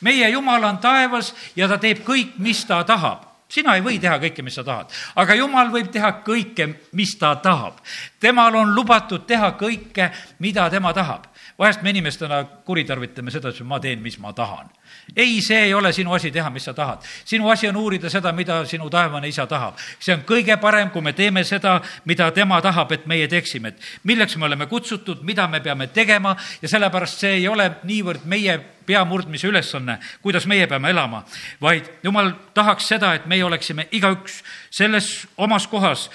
[0.00, 4.18] meie Jumal on taevas ja ta teeb kõik, mis ta tahab sina ei või teha
[4.22, 6.68] kõike, mis sa tahad, aga jumal võib teha kõike,
[6.98, 7.78] mis ta tahab.
[8.20, 11.26] temal on lubatud teha kõike, mida tema tahab.
[11.58, 14.70] Vahest me inimestena kuritarvitame seda, et ma teen, mis ma tahan
[15.16, 16.98] ei, see ei ole sinu asi teha, mis sa tahad.
[17.24, 19.76] sinu asi on uurida seda, mida sinu taevane isa tahab.
[20.00, 23.80] see on kõige parem, kui me teeme seda, mida tema tahab, et meie teeksime, et
[24.04, 28.58] milleks me oleme kutsutud, mida me peame tegema ja sellepärast see ei ole niivõrd meie
[28.86, 31.24] pea murdmise ülesanne, kuidas meie peame elama,
[31.60, 36.10] vaid jumal tahaks seda, et meie oleksime igaüks selles omas kohas,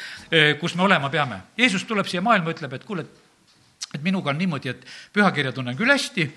[0.59, 1.41] kus me olema peame.
[1.57, 3.20] Jeesus tuleb siia maailma, ütleb, et kuule, et
[3.99, 6.27] minuga on niimoodi, et pühakirja tunnen küll hästi,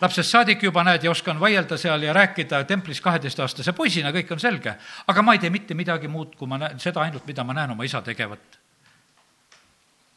[0.00, 4.40] lapsest saadik juba näed ja oskan vaielda seal ja rääkida templis kaheteistaastase poisina, kõik on
[4.40, 4.74] selge.
[5.06, 7.70] aga ma ei tee mitte midagi muud, kui ma näen seda ainult, mida ma näen
[7.70, 8.58] oma isa tegevat.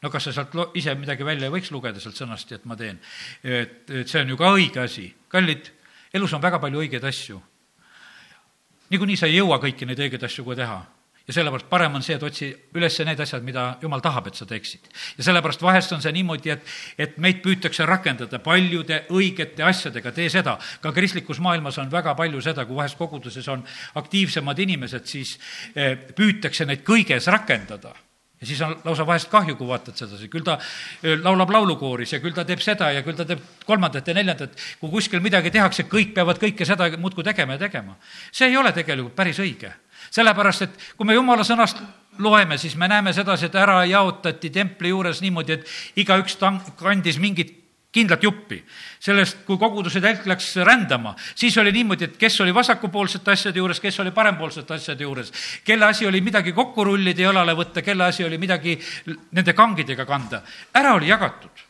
[0.01, 2.75] no kas sa sealt lo-, ise midagi välja ei võiks lugeda sealt sõnast, et ma
[2.75, 2.99] teen?
[3.43, 5.13] et, et see on ju ka õige asi.
[5.27, 5.71] kallid,
[6.13, 7.41] elus on väga palju õigeid asju.
[8.89, 10.94] niikuinii sa ei jõua kõiki neid õigeid asju kohe teha
[11.27, 14.45] ja sellepärast parem on see, et otsi üles need asjad, mida jumal tahab, et sa
[14.45, 14.89] teeksid.
[15.17, 20.29] ja sellepärast vahest on see niimoodi, et, et meid püütakse rakendada paljude õigete asjadega, tee
[20.29, 20.57] seda.
[20.81, 25.37] ka kristlikus maailmas on väga palju seda, kui vahest koguduses on aktiivsemad inimesed, siis
[25.75, 27.95] eh, püütakse neid kõiges rakendada
[28.41, 32.19] ja siis on lausa vahest kahju, kui vaatad sedasi, küll ta eh, laulab laulukooris ja
[32.21, 34.53] küll ta teeb seda ja küll ta teeb kolmandat ja neljandat.
[34.79, 37.97] kui kuskil midagi tehakse, kõik peavad kõike seda muudkui tegema ja tegema.
[38.31, 39.73] see ei ole tegelikult päris õige
[40.15, 41.81] sellepärast, et kui me jumala sõnast
[42.23, 46.37] loeme, siis me näeme sedasi, et ära jaotati templi juures niimoodi, et igaüks
[46.79, 47.61] kandis mingit
[47.95, 48.63] kindlat juppi.
[48.99, 53.79] sellest, kui koguduse telk läks rändama, siis oli niimoodi, et kes oli vasakupoolsete asjade juures,
[53.79, 55.31] kes oli parempoolsete asjade juures,
[55.63, 58.75] kelle asi oli midagi kokku rullida ja jalale võtta, kelle asi oli midagi
[59.31, 60.41] nende kangidega kanda.
[60.73, 61.64] ära oli jagatud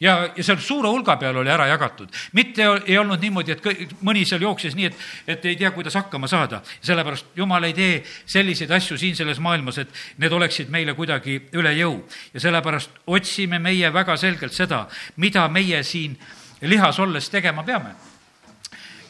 [0.00, 2.08] ja, ja seal suure hulga peal oli ära jagatud.
[2.32, 5.94] mitte ei olnud niimoodi, et kõik, mõni seal jooksis nii, et, et ei tea, kuidas
[5.98, 6.62] hakkama saada.
[6.80, 11.74] sellepärast Jumal ei tee selliseid asju siin selles maailmas, et need oleksid meile kuidagi üle
[11.78, 12.02] jõu.
[12.34, 16.18] ja sellepärast otsime meie väga selgelt seda, mida meie siin
[16.60, 17.94] lihas olles tegema peame.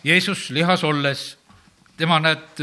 [0.04, 1.36] Jeesus lihas olles,
[1.96, 2.60] tema näed,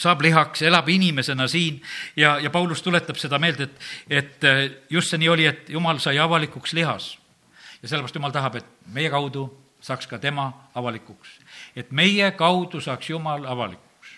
[0.00, 1.82] saab lihaks, elab inimesena siin
[2.16, 6.18] ja, ja Paulus tuletab seda meelde, et, et just see nii oli, et Jumal sai
[6.18, 7.19] avalikuks lihas
[7.82, 9.46] ja sellepärast Jumal tahab, et meie kaudu
[9.80, 11.28] saaks ka tema avalikuks.
[11.76, 14.08] et meie kaudu saaks Jumal avalikuks.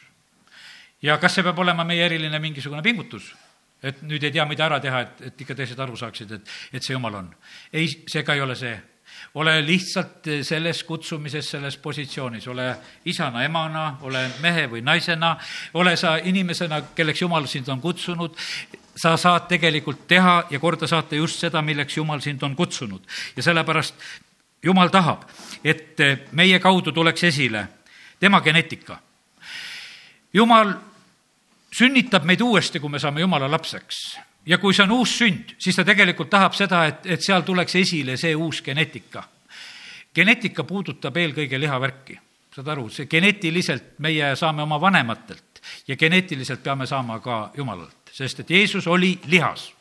[1.03, 3.35] ja kas see peab olema meie eriline mingisugune pingutus?
[3.83, 6.83] et nüüd ei tea, mida ära teha, et, et ikka teised aru saaksid, et, et
[6.83, 7.35] see Jumal on.
[7.72, 8.79] ei, see ka ei ole see
[9.35, 12.68] ole lihtsalt selles kutsumises, selles positsioonis, ole
[13.05, 15.37] isana, emana, ole mehe või naisena,
[15.75, 18.37] ole sa inimesena, kelleks Jumal sind on kutsunud,
[18.96, 23.00] sa saad tegelikult teha ja korda saata just seda, milleks Jumal sind on kutsunud.
[23.37, 23.94] ja sellepärast
[24.62, 25.24] Jumal tahab,
[25.64, 25.98] et
[26.33, 27.66] meie kaudu tuleks esile
[28.20, 28.98] tema geneetika.
[30.35, 30.70] Jumal
[31.72, 34.18] sünnitab meid uuesti, kui me saame Jumala lapseks.
[34.46, 37.74] ja kui see on uus sünd, siis ta tegelikult tahab seda, et, et seal tuleks
[37.74, 39.22] esile see uus geneetika.
[40.14, 42.18] geneetika puudutab eelkõige lihavärki,
[42.55, 48.40] saad aru, see geneetiliselt meie saame oma vanematelt ja geneetiliselt peame saama ka Jumalalt sest
[48.44, 49.72] et Jeesus oli lihas.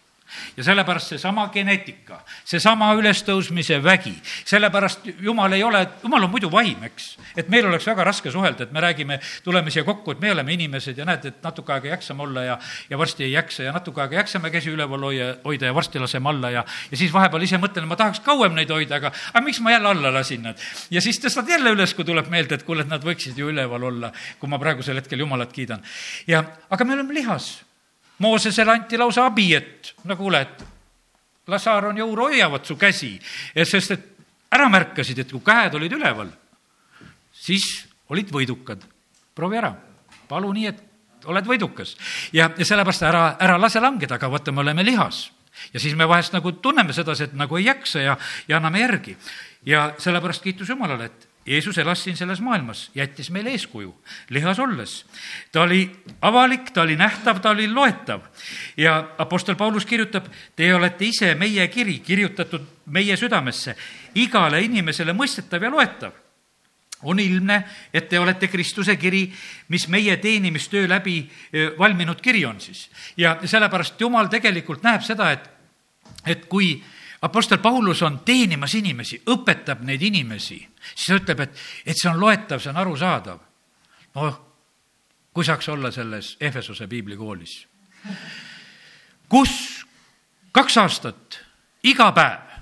[0.57, 4.13] ja sellepärast seesama geneetika, seesama ülestõusmise vägi,
[4.47, 7.17] sellepärast Jumal ei ole, Jumal on muidu vaim, eks.
[7.35, 10.53] et meil oleks väga raske suhelda, et me räägime, tuleme siia kokku, et me oleme
[10.53, 12.55] inimesed ja näed, et natuke aega jaksame olla ja,
[12.89, 16.31] ja varsti ei jaksa ja natuke aega jaksame käsi üleval hoia, hoida ja varsti laseme
[16.31, 19.59] alla ja, ja siis vahepeal ise mõtlen, ma tahaks kauem neid hoida, aga, aga miks
[19.59, 20.63] ma jälle alla lasin nad.
[20.91, 23.83] ja siis tõstad jälle üles, kui tuleb meelde, et kuule, et nad võiksid ju üleval
[23.91, 25.83] olla, kui ma praegusel hetkel Jumalat kiidan.
[26.27, 27.51] ja, aga me oleme lihas
[28.21, 30.63] Moosesele anti lausa abi, et no kuule, et
[31.47, 33.15] las Aaron ja Uur hoiavad su käsi,
[33.65, 34.07] sest et
[34.51, 36.29] ära märkasid, et kui käed olid üleval,
[37.33, 37.65] siis
[38.11, 38.83] olid võidukad.
[39.35, 39.71] proovi ära,
[40.27, 41.95] palu nii, et oled võidukas.
[42.33, 45.31] ja, ja sellepärast ära, ära lase langeda, aga vaata, me oleme lihas.
[45.73, 49.17] ja siis me vahest nagu tunneme sedasi, et nagu ei jaksa ja, ja anname järgi.
[49.65, 53.95] ja sellepärast kiitus Jumalale, et Jeesus elas siin selles maailmas, jättis meile eeskuju
[54.29, 55.05] lihas olles.
[55.51, 58.21] ta oli avalik, ta oli nähtav, ta oli loetav
[58.77, 60.25] ja Apostel Paulus kirjutab,
[60.55, 63.75] te olete ise meie kiri, kirjutatud meie südamesse,
[64.15, 66.11] igale inimesele mõistetav ja loetav.
[67.03, 69.33] on ilmne, et te olete Kristuse kiri,
[69.67, 71.31] mis meie teenimistöö läbi
[71.79, 72.89] valminud kiri on siis.
[73.17, 75.49] ja sellepärast Jumal tegelikult näeb seda, et,
[76.25, 76.83] et kui
[77.21, 82.19] Apostel Paulus on teenimas inimesi, õpetab neid inimesi siis ta ütleb, et, et see on
[82.19, 83.39] loetav, see on arusaadav.
[84.15, 84.39] noh,
[85.33, 87.55] kui saaks olla selles Ehvesuse piiblikoolis,
[89.31, 89.53] kus
[90.51, 91.39] kaks aastat
[91.87, 92.57] iga päev,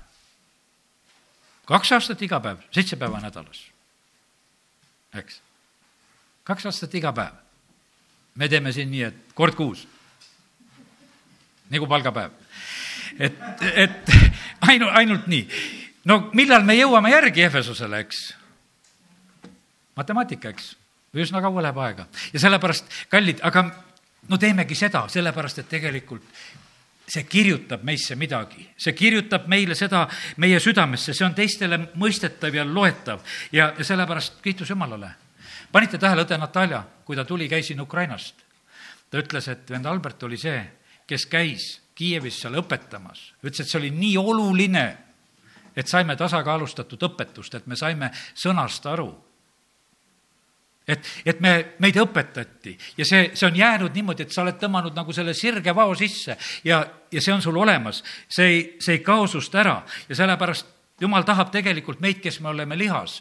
[1.70, 3.64] kaks aastat iga päev, seitse päeva nädalas,
[5.18, 5.40] eks,
[6.46, 7.34] kaks aastat iga päev.
[8.34, 9.88] me teeme siin nii, et kord kuus,
[11.70, 12.30] nagu palgapäev.
[13.18, 13.36] et,
[13.74, 14.14] et
[14.70, 18.22] ainu-, ainult nii no millal me jõuame järgi Efesusele, eks?
[19.96, 20.74] matemaatika, eks?
[21.14, 23.64] üsna kaua läheb aega ja sellepärast, kallid, aga
[24.28, 26.26] no teemegi seda, sellepärast et tegelikult
[27.10, 30.04] see kirjutab meisse midagi, see kirjutab meile seda
[30.38, 35.10] meie südamesse, see on teistele mõistetav ja loetav ja, ja sellepärast kiitus Jumalale.
[35.72, 38.46] panite tähele õde Natalja, kui ta tuli, käis siin Ukrainast?
[39.10, 40.62] ta ütles, et vend Albert oli see,
[41.06, 44.84] kes käis Kiievis seal õpetamas, ütles, et see oli nii oluline
[45.76, 49.10] et saime tasakaalustatud õpetust, et me saime sõnast aru.
[50.88, 54.96] et, et me, meid õpetati ja see, see on jäänud niimoodi, et sa oled tõmmanud
[54.96, 56.80] nagu selle sirge vao sisse ja,
[57.12, 58.02] ja see on sul olemas.
[58.28, 60.66] see ei, see ei kao sust ära ja sellepärast
[61.00, 63.20] jumal tahab tegelikult meid, kes me oleme lihas,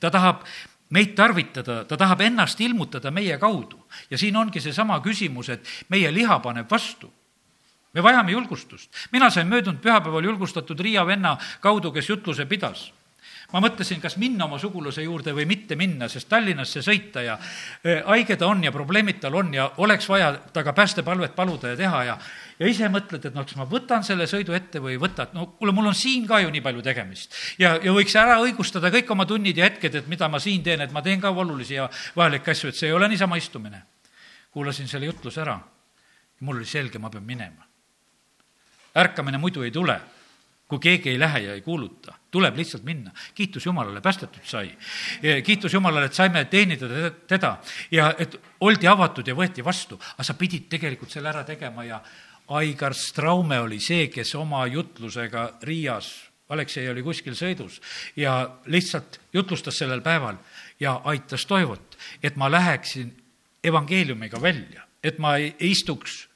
[0.00, 0.44] ta tahab
[0.90, 3.86] meid tarvitada, ta tahab ennast ilmutada meie kaudu.
[4.10, 7.12] ja siin ongi seesama küsimus, et meie liha paneb vastu
[7.94, 8.90] me vajame julgustust.
[9.12, 12.92] mina sain möödunud pühapäeval julgustatud Riia venna kaudu, kes jutluse pidas
[13.52, 17.36] ma mõtlesin, kas minna oma sugulase juurde või mitte minna, sest Tallinnasse sõita ja
[17.84, 21.76] e, haige ta on ja probleemid tal on ja oleks vaja temaga päästepalvet paluda ja
[21.78, 22.16] teha ja
[22.58, 25.34] ja ise mõtled, et noh, kas ma võtan selle sõidu ette või ei võta, et
[25.34, 27.34] no kuule, mul on siin ka ju nii palju tegemist.
[27.58, 30.80] ja, ja võiks ära õigustada kõik oma tunnid ja hetked, et mida ma siin teen,
[30.80, 33.82] et ma teen ka olulisi ja vajalikke asju, et see ei ole niisama istumine.
[34.50, 35.58] kuulasin selle jutluse ära
[36.40, 37.63] mul oli selge, ma pean minema
[38.96, 40.00] ärkamine muidu ei tule,
[40.68, 43.10] kui keegi ei lähe ja ei kuuluta, tuleb lihtsalt minna.
[43.34, 44.76] kiitus Jumalale, päästetud sai.
[45.44, 46.86] kiitus Jumalale, et saime teenida
[47.26, 47.56] teda
[47.90, 52.00] ja et oldi avatud ja võeti vastu, aga sa pidid tegelikult selle ära tegema ja
[52.48, 56.12] Aigar Straume oli see, kes oma jutlusega Riias,
[56.48, 57.80] Aleksei oli kuskil sõidus
[58.16, 60.36] ja lihtsalt jutlustas sellel päeval
[60.80, 63.14] ja aitas Toivot, et ma läheksin
[63.64, 66.26] evangeeliumiga välja, et ma ei istuks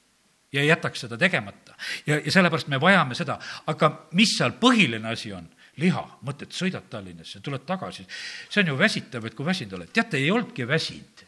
[0.53, 1.68] ja ei jätaks seda tegemata
[2.05, 3.39] ja, ja sellepärast me vajame seda,
[3.71, 5.47] aga mis seal põhiline asi on?
[5.79, 8.03] liha, mõtled, sõidad Tallinnasse, tuled tagasi,
[8.51, 9.91] see on ju väsitav, et kui väsinud oled.
[9.95, 11.25] teate, ei olnudki väsinud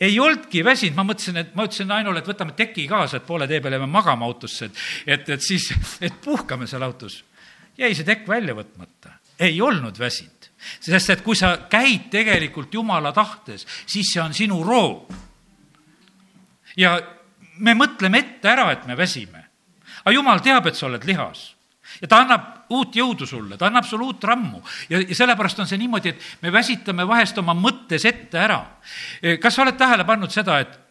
[0.00, 3.48] ei olnudki väsinud, ma mõtlesin, et ma ütlesin Ainule, et võtame teki kaasa, et poole
[3.50, 5.70] tee peal jääme magama autosse, et, et, et siis,
[6.04, 7.22] et puhkame seal autos.
[7.78, 10.50] jäi see tekk välja võtmata, ei olnud väsinud.
[10.80, 15.12] sest et kui sa käid tegelikult jumala tahtes, siis see on sinu roog.
[16.76, 16.98] ja
[17.58, 19.45] me mõtleme ette ära, et me väsime
[20.06, 21.50] aga jumal teab, et sa oled lihas
[22.00, 25.68] ja ta annab uut jõudu sulle, ta annab sulle uut rammu ja, ja sellepärast on
[25.70, 28.62] see niimoodi, et me väsitame vahest oma mõttes ette ära.
[29.42, 30.82] kas sa oled tähele pannud seda, et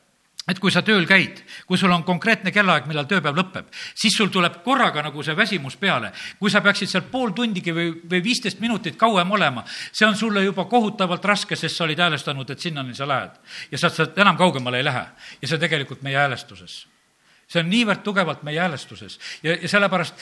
[0.46, 4.30] et kui sa tööl käid, kui sul on konkreetne kellaaeg, millal tööpäev lõpeb, siis sul
[4.30, 6.12] tuleb korraga nagu see väsimus peale.
[6.40, 10.44] kui sa peaksid seal pool tundigi või, või viisteist minutit kauem olema, see on sulle
[10.46, 13.32] juba kohutavalt raske, sest sa olid häälestanud, et sinnani sa lähed.
[13.72, 15.06] ja sealt sa enam kaugemale ei lähe.
[15.42, 16.86] ja see tegelikult meie häälestuses
[17.48, 20.22] see on niivõrd tugevalt meie häälestuses ja, ja sellepärast,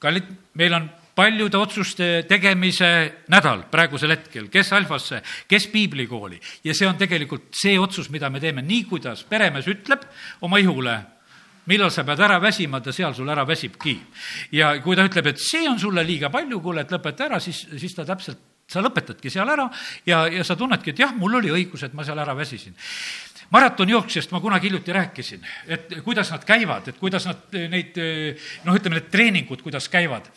[0.00, 0.28] kallid,
[0.60, 0.88] meil on
[1.20, 2.88] paljude otsuste tegemise
[3.32, 5.20] nädal praegusel hetkel, kes alfasse,
[5.50, 6.38] kes piiblikooli.
[6.64, 10.06] Ja see on tegelikult see otsus, mida me teeme, nii kuidas peremees ütleb
[10.46, 10.96] oma ihule,
[11.70, 13.98] millal sa pead ära väsima, ta seal sul ära väsibki.
[14.56, 17.66] ja kui ta ütleb, et see on sulle liiga palju, kuule, et lõpeta ära, siis,
[17.76, 18.38] siis ta täpselt,
[18.70, 19.66] sa lõpetadki seal ära
[20.06, 22.76] ja, ja sa tunnedki, et jah, mul oli õigus, et ma seal ära väsisin
[23.50, 27.96] maratonijooksjast ma kunagi hiljuti rääkisin, et kuidas nad käivad, et kuidas nad neid
[28.64, 30.30] noh, ütleme need treeningud, kuidas käivad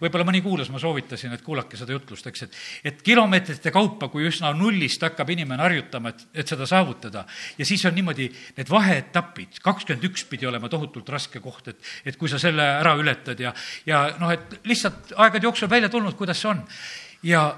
[0.00, 2.58] võib-olla mõni kuulas, ma soovitasin, et kuulake seda jutlust, eks, et,
[2.90, 7.24] et kilomeetrite kaupa, kui üsna nullist hakkab inimene harjutama, et, et seda saavutada.
[7.58, 12.20] ja siis on niimoodi need vaheetapid, kakskümmend üks pidi olema tohutult raske koht, et, et
[12.20, 13.54] kui sa selle ära ületad ja,
[13.86, 16.64] ja noh, et lihtsalt aegade jooksul välja tulnud, kuidas see on.
[17.26, 17.48] ja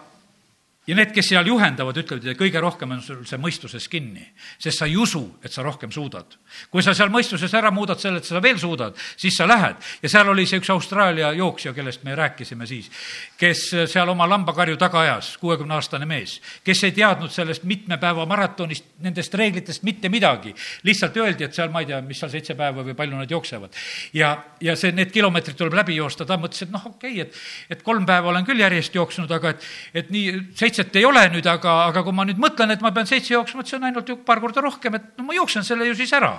[0.89, 4.25] ja need, kes seal juhendavad, ütlevad, et kõige rohkem on sul see mõistuses kinni,
[4.57, 6.39] sest sa ei usu, et sa rohkem suudad.
[6.73, 9.77] kui sa seal mõistuses ära muudad selle, et sa veel suudad, siis sa lähed.
[10.03, 12.91] ja seal oli see üks Austraalia jooksja, kellest me rääkisime siis,
[13.37, 18.89] kes seal oma lambakarju taga ajas, kuuekümneaastane mees, kes ei teadnud sellest mitme päeva maratonist,
[19.05, 20.55] nendest reeglitest mitte midagi.
[20.83, 23.77] lihtsalt öeldi, et seal, ma ei tea, mis seal seitse päeva või palju nad jooksevad.
[24.13, 27.77] ja, ja see, need kilomeetrid tuleb läbi joosta, ta mõtles, et noh, okei okay,, et,
[27.77, 31.25] et kolm päeva olen küll järjest jooksnud, aga et, et nii seitse seitset ei ole
[31.33, 33.89] nüüd, aga, aga kui ma nüüd mõtlen, et ma pean seitse jooksma, et see on
[33.89, 36.39] ainult ju paar korda rohkem, et no ma jooksen selle ju siis ära.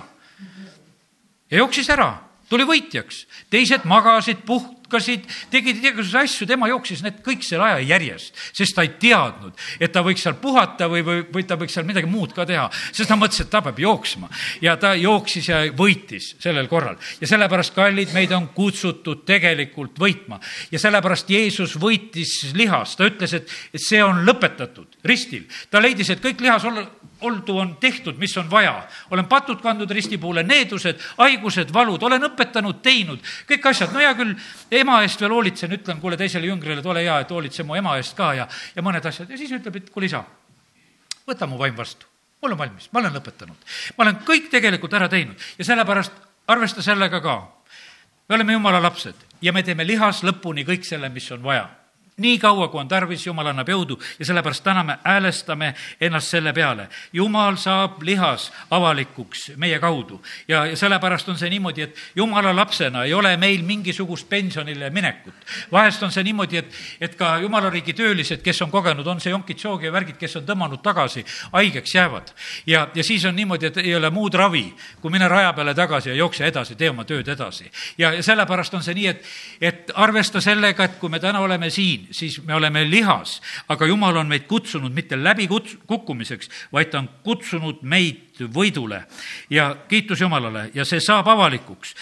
[1.50, 2.12] ja jooksis ära,
[2.48, 7.80] tuli võitjaks, teised magasid, puht-, puhkasid, tegid igasuguseid asju, tema jooksis need kõik selle aja
[7.94, 11.76] järjest, sest ta ei teadnud, et ta võiks seal puhata või, või, või ta võiks
[11.76, 14.28] seal midagi muud ka teha, sest ta mõtles, et ta peab jooksma.
[14.60, 20.40] ja ta jooksis ja võitis sellel korral ja sellepärast, kallid, meid on kutsutud tegelikult võitma
[20.70, 25.46] ja sellepärast Jeesus võitis lihas, ta ütles, et, et see on lõpetatud ristil.
[25.70, 26.86] ta leidis, et kõik lihas olla,
[27.20, 28.88] oldu on tehtud, mis on vaja.
[29.10, 34.12] olen patud kandnud risti poole, needused, haigused, valud, olen õpetanud, teinud, kõik asjad, no hea
[34.18, 34.34] küll,
[34.80, 37.96] ema eest veel hoolitsen, ütlen kuule teisele jüngrile, et ole hea, et hoolitse mu ema
[38.00, 39.30] eest ka ja, ja mõned asjad.
[39.30, 40.22] Ja siis ütleb, et kuule isa,
[41.28, 42.08] võta mu vaim vastu,
[42.42, 43.72] mul on valmis, ma olen lõpetanud.
[43.96, 45.36] ma olen kõik tegelikult ära teinud.
[45.58, 46.12] Ja sellepärast
[46.50, 47.40] arvesta sellega ka.
[48.28, 51.79] me oleme jumala lapsed ja me teeme lihas lõpuni kõik selle, mis on vaja
[52.20, 56.52] nii kaua, kui on tarvis, Jumal annab jõudu ja sellepärast täna me häälestame ennast selle
[56.52, 56.88] peale.
[57.12, 63.04] Jumal saab lihas avalikuks meie kaudu ja, ja sellepärast on see niimoodi, et Jumala lapsena
[63.04, 65.34] ei ole meil mingisugust pensionile minekut.
[65.72, 69.30] vahest on see niimoodi, et, et ka Jumala riigi töölised, kes on kogenud, on see
[69.30, 72.32] jonkid, soogi ja värgid, kes on tõmmanud tagasi, haigeks jäävad.
[72.66, 74.66] ja, ja siis on niimoodi, et ei ole muud ravi,
[75.00, 77.70] kui mine raja peale tagasi ja jookse edasi, tee oma tööd edasi.
[77.98, 79.24] ja, ja sellepärast on see nii, et,
[79.60, 84.16] et arvesta sellega, et kui me täna oleme siin, siis me oleme lihas, aga Jumal
[84.16, 89.04] on meid kutsunud mitte läbi kuts-, kukkumiseks, vaid ta on kutsunud meid võidule.
[89.50, 91.94] ja kiitus Jumalale ja see saab avalikuks.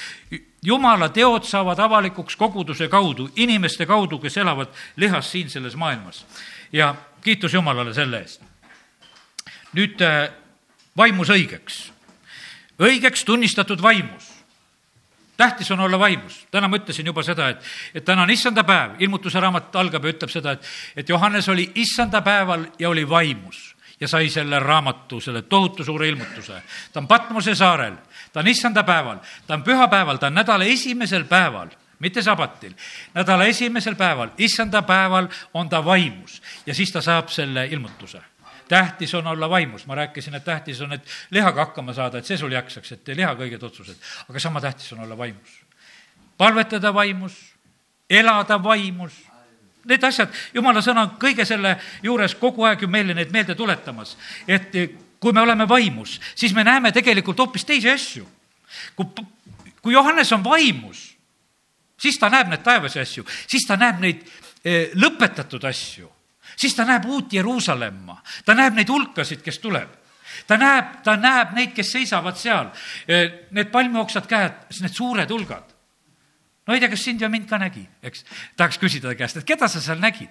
[0.62, 6.26] Jumala teod saavad avalikuks koguduse kaudu, inimeste kaudu, kes elavad lihas siin selles maailmas.
[6.72, 8.42] ja kiitus Jumalale selle eest.
[9.72, 10.30] nüüd äh,
[10.96, 11.92] vaimus õigeks,
[12.78, 14.27] õigeks tunnistatud vaimus
[15.38, 16.46] tähtis on olla vaimus.
[16.50, 20.12] täna ma ütlesin juba seda, et, et täna on issanda päev, ilmutuse raamat algab ja
[20.12, 25.20] ütleb seda, et, et Johannes oli issanda päeval ja oli vaimus ja sai selle raamatu,
[25.20, 26.62] selle tohutu suure ilmutuse.
[26.92, 27.94] ta on Patmose saarel,
[28.32, 32.74] ta on issanda päeval, ta on pühapäeval, ta on nädala esimesel päeval mitte sabatil,
[33.14, 38.22] nädala esimesel päeval, issanda päeval on ta vaimus ja siis ta saab selle ilmutuse
[38.68, 42.36] tähtis on olla vaimus, ma rääkisin, et tähtis on, et lihaga hakkama saada, et see
[42.38, 43.96] sul jaksaks, et tee lihaga õiged otsused.
[44.28, 45.60] aga sama tähtis on olla vaimus.
[46.38, 47.34] palvetada vaimus,
[48.10, 49.12] elada vaimus,
[49.84, 54.16] need asjad, jumala sõna on kõige selle juures kogu aeg ju meile neid meelde tuletamas,
[54.48, 54.72] et
[55.20, 58.28] kui me oleme vaimus, siis me näeme tegelikult hoopis teisi asju.
[58.96, 59.06] kui,
[59.82, 61.16] kui Johannes on vaimus,
[62.00, 64.22] siis ta näeb neid taevasi asju, siis ta näeb neid
[64.64, 66.17] eh, lõpetatud asju
[66.58, 69.94] siis ta näeb uut Jeruusalemma, ta näeb neid hulkasid, kes tuleb.
[70.46, 72.68] Ta näeb, ta näeb neid, kes seisavad seal,
[73.50, 75.77] need palmioksad käed, need suured hulgad
[76.68, 78.26] no ei tea, kas sind ja mind ka nägi, eks.
[78.56, 80.28] tahaks küsida ta käest, et keda sa seal nägid.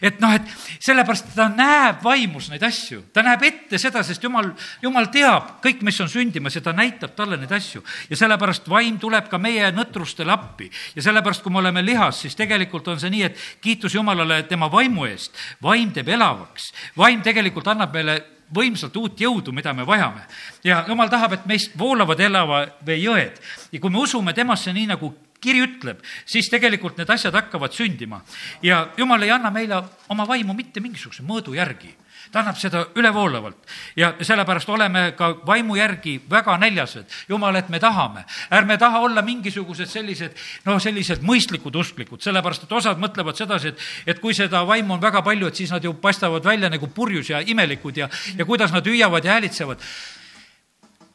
[0.00, 0.46] et noh, et
[0.78, 5.82] sellepärast ta näeb vaimus neid asju, ta näeb ette seda, sest jumal, jumal teab kõik,
[5.82, 7.82] mis on sündimas ja ta näitab talle neid asju.
[8.10, 10.70] ja sellepärast vaim tuleb ka meie nõtrustele appi.
[10.94, 14.70] ja sellepärast, kui me oleme lihas, siis tegelikult on see nii, et kiitus Jumalale tema
[14.70, 15.34] vaimu eest.
[15.62, 18.20] vaim teeb elavaks, vaim tegelikult annab meile
[18.54, 20.22] võimsalt uut jõudu, mida me vajame.
[20.64, 24.86] ja jumal tahab, et meist voolavad elava vee jõed ja kui me usume temasse nii,
[24.94, 28.22] nagu kiri ütleb, siis tegelikult need asjad hakkavad sündima.
[28.62, 31.94] ja jumal ei anna meile oma vaimu mitte mingisuguse mõõdu järgi
[32.30, 37.04] ta annab seda ülevoolavalt ja sellepärast oleme ka vaimu järgi väga näljased.
[37.28, 42.72] jumal, et me tahame, ärme taha olla mingisugused sellised, noh, sellised mõistlikud usklikud, sellepärast et
[42.72, 45.94] osad mõtlevad sedasi, et, et kui seda vaimu on väga palju, et siis nad ju
[45.94, 49.78] paistavad välja nagu purjus ja imelikud ja, ja kuidas nad hüüavad ja häälitsevad.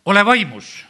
[0.06, 0.86] ole vaimus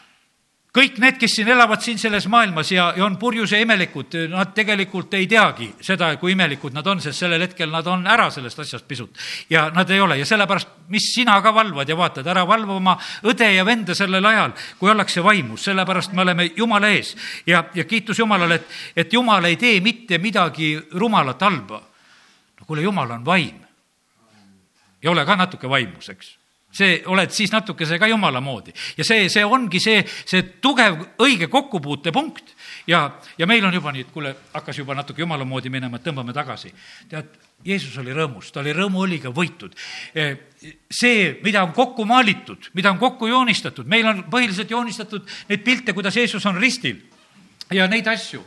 [0.76, 4.52] kõik need, kes siin elavad siin selles maailmas ja, ja on purjus ja imelikud, nad
[4.56, 8.60] tegelikult ei teagi seda, kui imelikud nad on, sest sellel hetkel nad on ära sellest
[8.66, 9.18] asjast pisut.
[9.50, 12.98] ja nad ei ole ja sellepärast, mis sina ka valvad ja vaatad, ära valva oma
[13.24, 17.16] õde ja venda sellel ajal, kui ollakse vaimus, sellepärast me oleme Jumala ees.
[17.48, 21.82] ja, ja kiitus Jumalale, et, et Jumal ei tee mitte midagi rumalat halba.
[22.60, 23.62] no kuule, Jumal on vaim.
[25.02, 26.36] ja ole ka natuke vaimus, eks
[26.76, 28.74] see, oled siis natukese ka jumala moodi.
[28.98, 32.56] ja see, see ongi see, see tugev õige kokkupuutepunkt
[32.88, 33.08] ja,
[33.38, 36.74] ja meil on juba nii, et kuule, hakkas juba natuke jumala moodi minema, tõmbame tagasi.
[37.10, 37.34] tead,
[37.66, 39.74] Jeesus oli rõõmus, ta oli rõõmuõliga võitud.
[40.14, 40.26] E,
[40.92, 45.96] see, mida on kokku maalitud, mida on kokku joonistatud, meil on põhiliselt joonistatud neid pilte,
[45.98, 47.00] kuidas Jeesus on ristil
[47.74, 48.44] ja neid asju.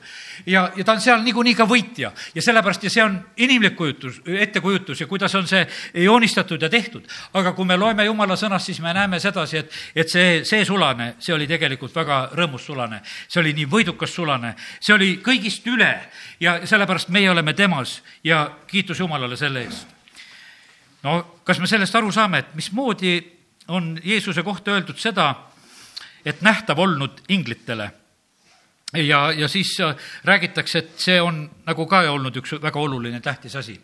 [0.47, 4.21] ja, ja ta on seal niikuinii ka võitja ja sellepärast ja see on inimlik kujutus,
[4.25, 5.65] ettekujutus ja kuidas on see
[6.05, 7.03] joonistatud ja tehtud.
[7.35, 11.15] aga kui me loeme jumala sõnast, siis me näeme sedasi, et, et see, see sulane,
[11.19, 13.03] see oli tegelikult väga rõõmus sulane.
[13.29, 15.93] see oli nii võidukas sulane, see oli kõigist üle
[16.41, 19.87] ja sellepärast meie oleme temas ja kiitus Jumalale selle eest.
[21.03, 23.19] no kas me sellest aru saame, et mismoodi
[23.69, 25.35] on Jeesuse kohta öeldud seda,
[26.25, 27.91] et nähtav olnud inglitele
[28.93, 33.57] ja, ja siis äh, räägitakse, et see on nagu ka olnud üks väga oluline, tähtis
[33.57, 33.77] asi.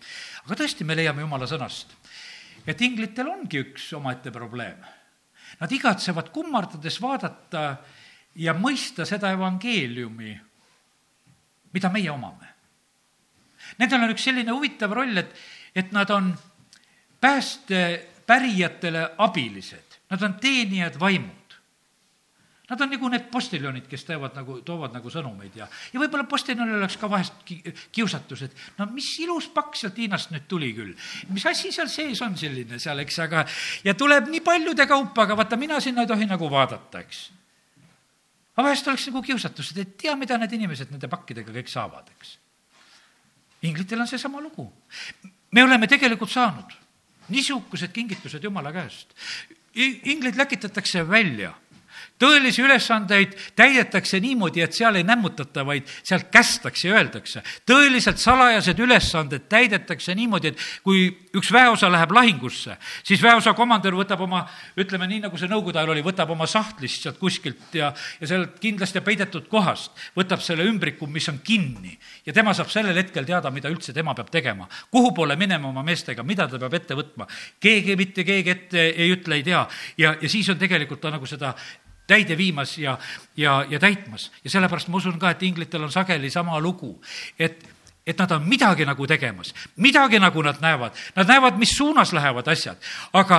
[0.45, 1.93] aga tõesti, me leiame jumala sõnast,
[2.67, 4.81] et inglitel ongi üks omaette probleem.
[5.61, 7.77] Nad igatsevad kummardades vaadata
[8.43, 10.33] ja mõista seda evangeeliumi,
[11.75, 12.51] mida meie omame.
[13.79, 15.31] Nendel on üks selline huvitav roll, et,
[15.75, 16.33] et nad on
[17.21, 21.44] päästepärijatele abilised, nad on teenijad vaimud.
[22.65, 26.79] Nad on nagu need postiljonid, kes teevad nagu, toovad nagu sõnumeid ja, ja võib-olla postiljonil
[26.79, 27.59] oleks ka vahest ki,
[27.93, 30.95] kiusatus, et no mis ilus pakk sealt Hiinast nüüd tuli küll.
[31.29, 33.43] mis asi seal sees on selline seal, eks, aga
[33.85, 37.21] ja tuleb nii paljude kaupa, aga vaata, mina sinna ei tohi nagu vaadata, eks.
[38.55, 42.39] aga vahest oleks nagu kiusatus, et tea, mida need inimesed nende pakkidega kõik saavad, eks.
[43.69, 44.71] inglitel on seesama lugu.
[45.53, 46.81] me oleme tegelikult saanud
[47.29, 49.13] niisugused kingitused Jumala käest.
[49.75, 51.53] inglid läkitatakse välja
[52.25, 57.43] tõelisi ülesandeid täidetakse niimoodi, et seal ei nämmutata, vaid sealt kästakse ja öeldakse.
[57.69, 64.23] tõeliselt salajased ülesanded täidetakse niimoodi, et kui üks väeosa läheb lahingusse, siis väeosa komandör võtab
[64.25, 64.45] oma,
[64.81, 68.59] ütleme nii, nagu see nõukogude ajal oli, võtab oma sahtlist sealt kuskilt ja, ja sealt
[68.63, 71.99] kindlasti peidetud kohast, võtab selle ümbriku, mis on kinni.
[72.27, 74.69] ja tema saab sellel hetkel teada, mida üldse tema peab tegema.
[74.91, 77.29] kuhu poole minema oma meestega, mida ta peab ette võtma.
[77.61, 79.67] keegi, mitte keegi ette ei ütle, ei tea.
[79.99, 81.55] ja, ja siis on tegelikult ta nagu seda
[82.07, 82.99] täide viimas ja,
[83.37, 84.31] ja, ja täitmas.
[84.45, 87.01] ja sellepärast ma usun ka, et inglitel on sageli sama lugu,
[87.39, 87.75] et
[88.07, 92.49] et nad on midagi nagu tegemas, midagi nagu nad näevad, nad näevad, mis suunas lähevad
[92.53, 92.77] asjad,
[93.13, 93.39] aga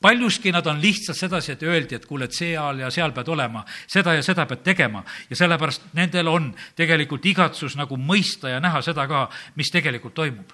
[0.00, 3.64] paljuski nad on lihtsalt sedasi, et öeldi, et kuule, et seal ja seal pead olema,
[3.90, 8.82] seda ja seda pead tegema ja sellepärast nendel on tegelikult igatsus nagu mõista ja näha
[8.86, 9.26] seda ka,
[9.56, 10.52] mis tegelikult toimub.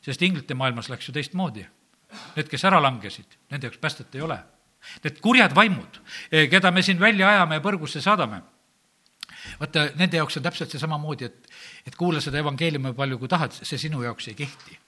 [0.00, 1.66] sest inglite maailmas läks ju teistmoodi.
[2.36, 4.38] Need, kes ära langesid, nende jaoks päästet ei ole
[5.04, 6.00] Need kurjad vaimud,
[6.30, 8.40] eh, keda me siin välja ajame ja põrgusse saadame,
[9.60, 11.54] vaata, nende jaoks on täpselt see samamoodi, et,
[11.86, 14.78] et kuula seda evangeeliumi palju kui tahad, see sinu jaoks ei kehti.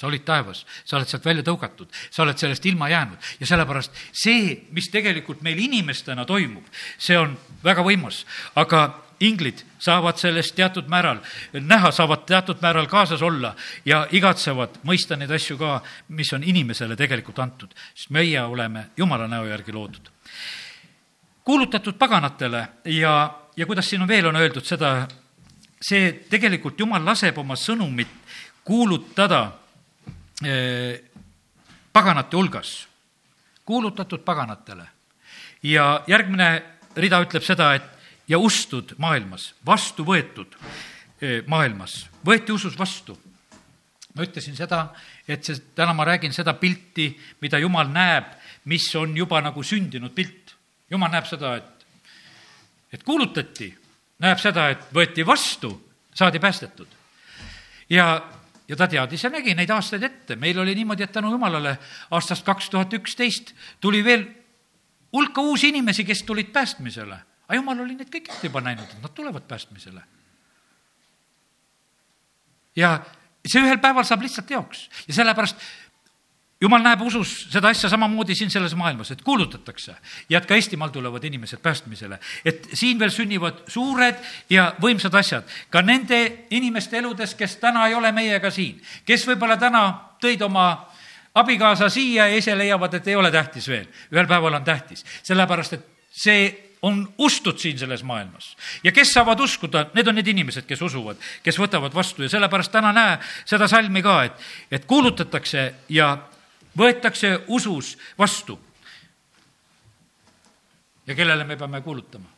[0.00, 3.18] Sa olid taevas, sa oled sealt välja tõugatud, sa oled sellest ilma jäänud.
[3.42, 6.64] Ja sellepärast see, mis tegelikult meil inimestena toimub,
[6.96, 7.34] see on
[7.64, 8.22] väga võimas,
[8.56, 8.86] aga
[9.20, 11.20] inglid saavad sellest teatud määral
[11.52, 13.54] näha, saavad teatud määral kaasas olla
[13.84, 15.80] ja igatsevad mõista neid asju ka,
[16.16, 20.10] mis on inimesele tegelikult antud, sest meie oleme Jumala näo järgi loodud.
[21.44, 25.08] kuulutatud paganatele ja, ja kuidas siin on veel, on öeldud seda,
[25.80, 28.08] see tegelikult Jumal laseb oma sõnumit
[28.64, 29.52] kuulutada
[30.44, 31.00] eh,
[31.92, 32.88] paganate hulgas,
[33.64, 34.86] kuulutatud paganatele.
[35.62, 36.62] ja järgmine
[36.96, 37.99] rida ütleb seda, et
[38.30, 40.54] ja ustud maailmas, vastu võetud
[41.20, 43.18] eh, maailmas, võeti usus vastu.
[44.14, 44.88] ma ütlesin seda,
[45.28, 47.12] et see, täna ma räägin seda pilti,
[47.42, 48.32] mida Jumal näeb,
[48.66, 50.56] mis on juba nagu sündinud pilt.
[50.90, 51.86] Jumal näeb seda, et,
[52.92, 53.70] et kuulutati,
[54.18, 55.70] näeb seda, et võeti vastu,
[56.14, 56.88] saadi päästetud.
[57.90, 58.22] ja,
[58.68, 61.78] ja ta teadis ja nägi neid aastaid ette, meil oli niimoodi, et tänu Jumalale
[62.10, 64.26] aastast kaks tuhat üksteist tuli veel
[65.12, 69.02] hulka uusi inimesi, kes tulid päästmisele aga jumal oli neid kõik ette juba näinud, et
[69.02, 70.02] nad tulevad päästmisele.
[72.78, 73.00] ja
[73.42, 75.58] see ühel päeval saab lihtsalt teoks ja sellepärast
[76.62, 79.96] jumal näeb usus seda asja samamoodi siin selles maailmas, et kuulutatakse
[80.30, 82.20] ja et ka Eestimaal tulevad inimesed päästmisele.
[82.44, 87.98] et siin veel sünnivad suured ja võimsad asjad ka nende inimeste eludes, kes täna ei
[87.98, 89.84] ole meiega siin, kes võib-olla täna
[90.22, 90.86] tõid oma
[91.34, 93.90] abikaasa siia ja ise leiavad, et ei ole tähtis veel.
[94.14, 98.56] ühel päeval on tähtis, sellepärast et see on ustud siin selles maailmas.
[98.84, 102.72] ja kes saavad uskuda, need on need inimesed, kes usuvad, kes võtavad vastu ja sellepärast
[102.72, 106.16] täna näe seda salmi ka, et, et kuulutatakse ja
[106.78, 108.58] võetakse usus vastu.
[111.06, 112.28] ja kellele me peame kuulutama?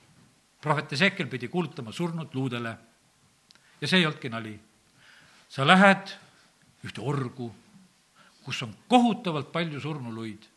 [0.62, 2.76] prohvet Ezekiel pidi kuulutama surnud luudele.
[3.80, 4.60] ja see ei olnudki nali.
[5.48, 6.18] sa lähed
[6.84, 7.54] ühte orgu,
[8.42, 10.51] kus on kohutavalt palju surnuluid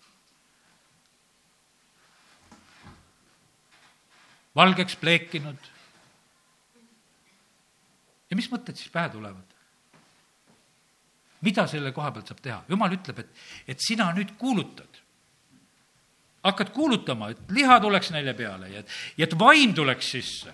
[4.55, 5.71] valgeks pleekinud.
[8.29, 9.55] ja mis mõtted siis pähe tulevad?
[11.45, 12.59] mida selle koha pealt saab teha?
[12.69, 15.01] jumal ütleb, et, et sina nüüd kuulutad.
[16.43, 20.53] hakkad kuulutama, et liha tuleks neile peale ja et, ja et vaim tuleks sisse.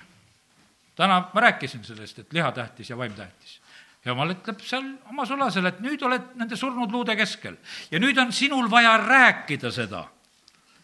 [0.96, 3.60] täna ma rääkisin sellest, et liha tähtis ja vaim tähtis
[4.06, 7.58] jumal ütleb seal oma sulasele, et nüüd oled nende surnud luude keskel
[7.92, 10.08] ja nüüd on sinul vaja rääkida seda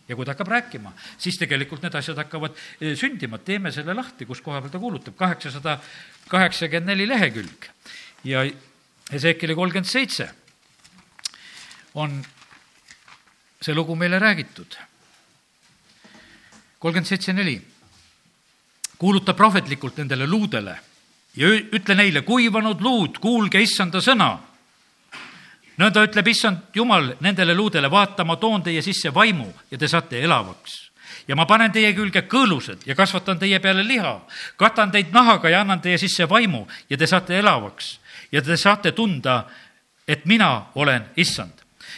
[0.08, 4.26] ja kui ta hakkab rääkima, siis tegelikult need asjad hakkavad eh, sündima, teeme selle lahti,
[4.26, 5.78] kus koha peal ta kuulutab, kaheksasada
[6.32, 7.70] kaheksakümmend neli lehekülg
[8.28, 8.48] ja
[9.08, 10.26] Ezekili kolmkümmend seitse
[11.96, 12.18] on
[13.62, 14.76] see lugu meile räägitud.
[16.80, 17.62] kolmkümmend seitse neli.
[18.98, 20.80] kuuluta prohvetlikult nendele luudele
[21.36, 24.47] ja ütle neile, kuivanud luud, kuulge issanda sõna
[25.78, 30.22] nõnda ütleb issand Jumal nendele luudele, vaata, ma toon teie sisse vaimu ja te saate
[30.24, 30.84] elavaks.
[31.28, 34.22] ja ma panen teie külge kõõlused ja kasvatan teie peale liha,
[34.58, 38.00] katan teid nahaga ja annan teie sisse vaimu ja te saate elavaks
[38.32, 39.46] ja te saate tunda,
[40.08, 41.54] et mina olen issand.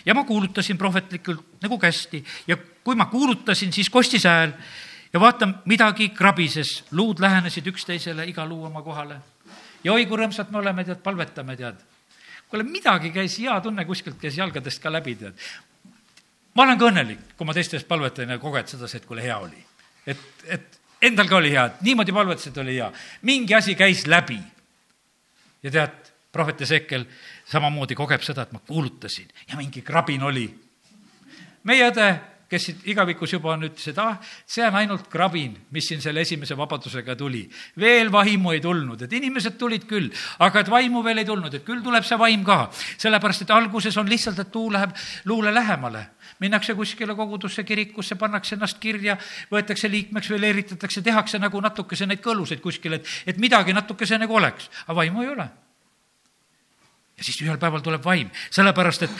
[0.05, 4.51] ja ma kuulutasin prohvetlikult nagu kästi ja kui ma kuulutasin, siis kostis hääl
[5.13, 9.21] ja vaata, midagi krabises, luud lähenesid üksteisele, iga luu oma kohale.
[9.83, 11.88] ja oi, kui rõõmsad me oleme, tead, palvetame, tead
[12.49, 15.47] kuule, midagi käis, hea tunne kuskilt käis jalgadest ka läbi, tead.
[16.55, 19.37] ma olen ka õnnelik, kui ma teiste eest palvetan ja koged sedasi, et kuule, hea
[19.37, 19.65] oli.
[20.09, 20.79] et, et
[21.09, 22.91] endal ka oli hea, et niimoodi palvetasid, oli hea.
[23.29, 24.39] mingi asi käis läbi.
[25.63, 27.05] ja tead, prohvet Ezekiel
[27.49, 30.49] samamoodi kogeb seda, et ma kuulutasin ja mingi krabin oli.
[31.63, 32.09] meie õde
[32.49, 36.23] kes siit igavikus juba on, ütles, et ah, see on ainult krabin, mis siin selle
[36.25, 37.43] esimese vabadusega tuli.
[37.79, 41.65] veel vaimu ei tulnud, et inimesed tulid küll, aga et vaimu veel ei tulnud, et
[41.65, 42.69] küll tuleb see vaim ka.
[42.97, 44.95] sellepärast, et alguses on lihtsalt, et tuu läheb
[45.25, 46.07] luule lähemale
[46.39, 49.17] minnakse kuskile kogudusse, kirikusse, pannakse ennast kirja,
[49.51, 54.39] võetakse liikmeks või leeritatakse, tehakse nagu natukese neid kõluseid kuskil, et, et midagi natukese nagu
[54.39, 55.49] oleks, aga vaimu ei ole.
[57.19, 59.15] ja siis ühel päeval tuleb vaim, sellepärast et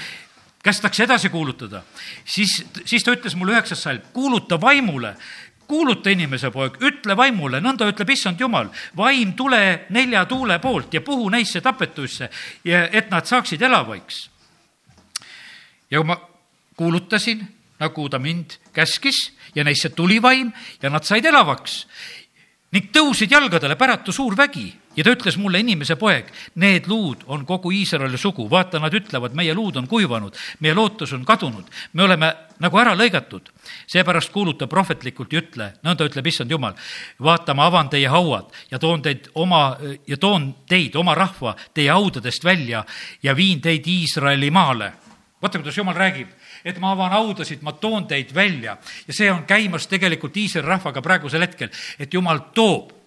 [0.64, 1.84] kästakse edasi kuulutada,
[2.26, 5.14] siis, siis ta ütles mulle üheksas salm, kuuluta vaimule,
[5.70, 11.02] kuuluta inimese poeg, ütle vaimule, nõnda ütleb issand jumal, vaim tule nelja tuule poolt ja
[11.06, 12.30] puhu neisse tapetuisse
[12.66, 14.30] ja et nad saaksid elavaiks.
[15.92, 16.18] ja kui ma
[16.76, 17.46] kuulutasin,
[17.80, 20.52] nagu ta mind käskis ja neisse tuli vaim
[20.82, 21.86] ja nad said elavaks
[22.76, 24.68] ning tõusid jalgadele päratu suur vägi
[24.98, 26.28] ja ta ütles mulle, inimese poeg,
[26.62, 31.14] need luud on kogu Iisraeli sugu, vaata, nad ütlevad, meie luud on kuivanud, meie lootus
[31.16, 33.50] on kadunud, me oleme nagu ära lõigatud.
[33.88, 36.76] seepärast kuuluta prohvetlikult ja ütle, nõnda ütleb issand jumal,
[37.20, 41.92] vaata, ma avan teie hauad ja toon teid oma ja toon teid, oma rahva, teie
[41.92, 42.84] haudadest välja
[43.24, 44.94] ja viin teid Iisraeli maale.
[45.42, 48.78] vaata, kuidas jumal räägib et ma avan haudasid, ma toon teid välja.
[49.08, 52.99] Ja see on käimas tegelikult Iisraeli rahvaga praegusel hetkel, et jumal toob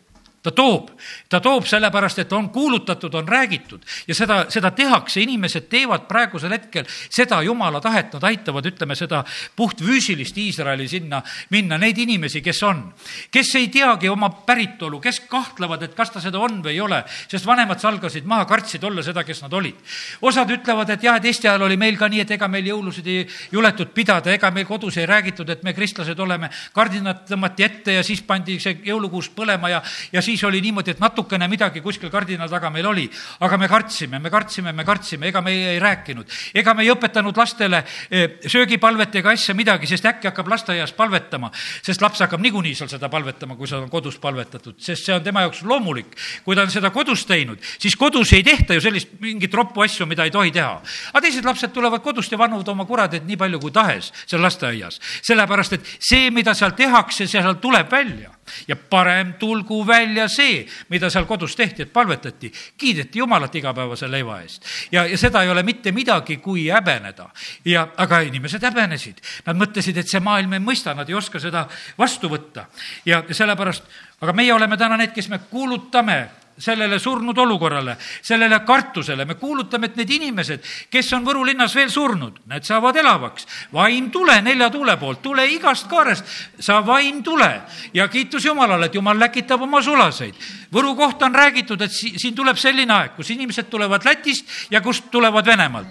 [0.42, 0.90] ta toob,
[1.30, 3.82] ta toob sellepärast, et on kuulutatud, on räägitud.
[4.08, 9.22] Ja seda, seda tehakse, inimesed teevad praegusel hetkel seda jumala tahet, nad aitavad, ütleme seda
[9.56, 12.82] puhtfüüsilist Iisraeli sinna minna, neid inimesi, kes on,
[13.30, 17.02] kes ei teagi oma päritolu, kes kahtlevad, et kas ta seda on või ei ole,
[17.30, 19.78] sest vanemad salgasid maha, kartsid olla seda, kes nad olid.
[20.22, 23.06] osad ütlevad, et jah, et Eesti ajal oli meil ka nii, et ega meil jõulusid
[23.06, 23.22] ei
[23.52, 28.02] juletud pidada, ega meil kodus ei räägitud, et me kristlased oleme, kardinad tõmmati ette ja
[28.02, 29.82] siis pandi see jõulukuus põlema ja,
[30.12, 33.04] ja siis siis oli niimoodi, et natukene midagi kuskil kardina taga meil oli,
[33.44, 36.26] aga me kartsime, me kartsime, me kartsime, ega me ei rääkinud.
[36.54, 41.52] ega me ei õpetanud lastele eh, söögipalvet ega asja midagi, sest äkki hakkab lasteaias palvetama,
[41.82, 45.24] sest laps hakkab niikuinii seal seda palvetama, kui seda on kodus palvetatud, sest see on
[45.24, 46.16] tema jaoks loomulik.
[46.44, 50.06] kui ta on seda kodus teinud, siis kodus ei tehta ju sellist mingit roppu asju,
[50.06, 50.80] mida ei tohi teha.
[51.12, 55.00] aga teised lapsed tulevad kodust ja vannuvad oma kuradid nii palju kui tahes seal lasteaias,
[55.22, 61.10] sellepärast et see, mida seal tehakse, seal tuleb välja ja parem tulgu välja see, mida
[61.10, 64.64] seal kodus tehti, et palvetati, kiideti Jumalat igapäevase leiva eest.
[64.92, 67.30] ja, ja seda ei ole mitte midagi, kui häbeneda.
[67.64, 71.66] ja, aga inimesed häbenesid, nad mõtlesid, et see maailm ei mõista, nad ei oska seda
[71.98, 72.66] vastu võtta.
[73.04, 73.84] ja sellepärast,
[74.20, 79.86] aga meie oleme täna need, kes me kuulutame sellele surnud olukorrale, sellele kartusele, me kuulutame,
[79.86, 83.46] et need inimesed, kes on Võru linnas veel surnud, need saavad elavaks.
[83.72, 86.24] vaim tule nelja tuule poolt, tule igast kaarest,
[86.60, 87.48] sa vaim tule
[87.94, 90.34] ja kiitus Jumalale, et Jumal läkitab oma sulaseid.
[90.72, 94.80] Võru kohta on räägitud, et si siin tuleb selline aeg, kus inimesed tulevad Lätist ja
[94.80, 95.88] kust tulevad Venemaalt.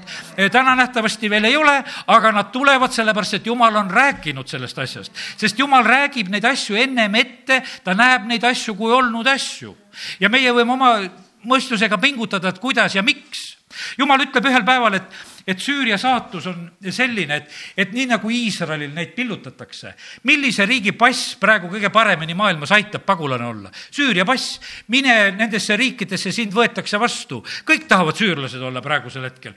[0.52, 5.12] täna nähtavasti veel ei ole, aga nad tulevad sellepärast, et Jumal on rääkinud sellest asjast,
[5.38, 9.76] sest Jumal räägib neid asju ennem ette, ta näeb neid asju kui olnud asju
[10.20, 10.94] ja meie võime oma
[11.48, 13.58] mõistusega pingutada, et kuidas ja miks.
[13.98, 18.94] jumal ütleb ühel päeval, et et Süüria saatus on selline, et, et nii nagu Iisraelil
[18.94, 19.94] neid pillutatakse,
[20.30, 23.72] millise riigi pass praegu kõige paremini maailmas aitab pagulane olla?
[23.92, 24.60] Süüria pass.
[24.88, 27.42] mine nendesse riikidesse, sind võetakse vastu.
[27.66, 29.54] kõik tahavad süürlased olla praegusel hetkel.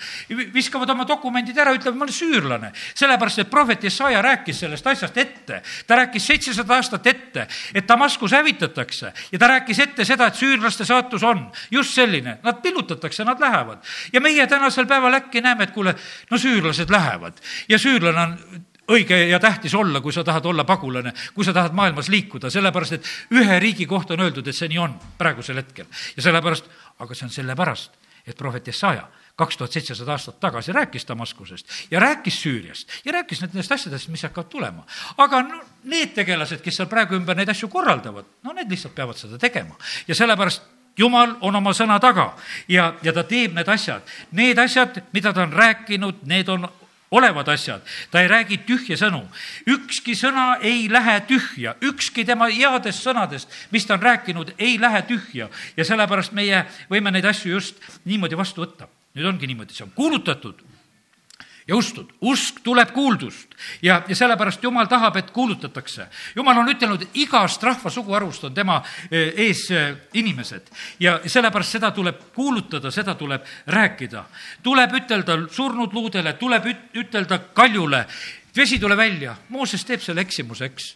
[0.55, 2.72] viskavad oma dokumendid ära, ütlevad, ma olen süürlane.
[2.95, 5.62] sellepärast, et prohvet Jesaja rääkis sellest asjast ette.
[5.87, 10.85] ta rääkis seitsesada aastat ette, et Damaskus hävitatakse ja ta rääkis ette seda, et süürlaste
[10.85, 13.78] saatus on just selline, nad pillutatakse, nad lähevad.
[14.12, 15.96] ja meie tänasel päeval äkki näeme, et kuule,
[16.30, 18.38] no süürlased lähevad ja süürlane on
[18.94, 22.98] õige ja tähtis olla, kui sa tahad olla pagulane, kui sa tahad maailmas liikuda, sellepärast
[22.98, 25.86] et ühe riigi kohta on öeldud, et see nii on praegusel hetkel.
[26.16, 26.68] ja sellepärast,
[26.98, 32.00] aga see on sellepärast, et prohvet Jesaja kaks tuhat seitsesada aastat tagasi rääkis Damaskusest ja
[32.00, 34.86] rääkis Süüriast ja rääkis nendest asjadest, mis hakkavad tulema.
[35.16, 39.18] aga no need tegelased, kes seal praegu ümber neid asju korraldavad, no need lihtsalt peavad
[39.18, 39.74] seda tegema
[40.08, 40.62] ja sellepärast
[40.99, 42.32] jumal on oma sõna taga
[42.68, 44.03] ja, ja ta teeb need asjad.
[44.32, 46.68] Need asjad, mida ta on rääkinud, need on
[47.14, 49.22] olevad asjad, ta ei räägi tühje sõnu.
[49.70, 55.03] ükski sõna ei lähe tühja, ükski tema headest sõnadest, mis ta on rääkinud, ei lähe
[55.03, 58.88] tühja ja sellepärast meie võime neid asju just niimoodi vastu võtta.
[59.14, 60.73] nüüd ongi niimoodi, see on kuulutatud
[61.68, 66.06] ja ustud, usk tuleb kuuldust ja, ja sellepärast Jumal tahab, et kuulutatakse.
[66.36, 70.68] Jumal on ütelnud, igast rahva suguharust on tema eh, ees eh, inimesed
[71.00, 74.24] ja sellepärast seda tuleb kuulutada, seda tuleb rääkida.
[74.62, 78.04] tuleb ütelda surnud luudele, tuleb ütelda kaljule,
[78.56, 80.94] vesi tule välja, Mooses teeb selle eksimuse, eks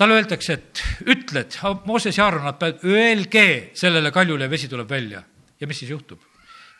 [0.00, 5.22] talle öeldakse, et ütled, Mooses ja Aaron, nad öelge sellele kaljule ja vesi tuleb välja.
[5.60, 6.20] ja mis siis juhtub?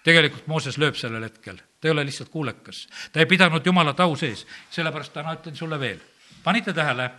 [0.04, 2.88] tegelikult Mooses lööb sellel hetkel, ta ei ole lihtsalt kuulekas.
[3.12, 6.00] ta ei pidanud Jumalat au sees, sellepärast täna ütlen sulle veel,
[6.44, 7.10] panite tähele,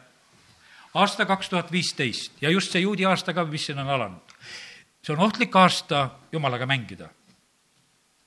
[0.94, 2.42] aasta kaks tuhat viisteist.
[2.42, 4.36] Ja just see juudi aasta ka, mis siin on alanud,
[5.04, 7.10] see on ohtlik aasta Jumalaga mängida.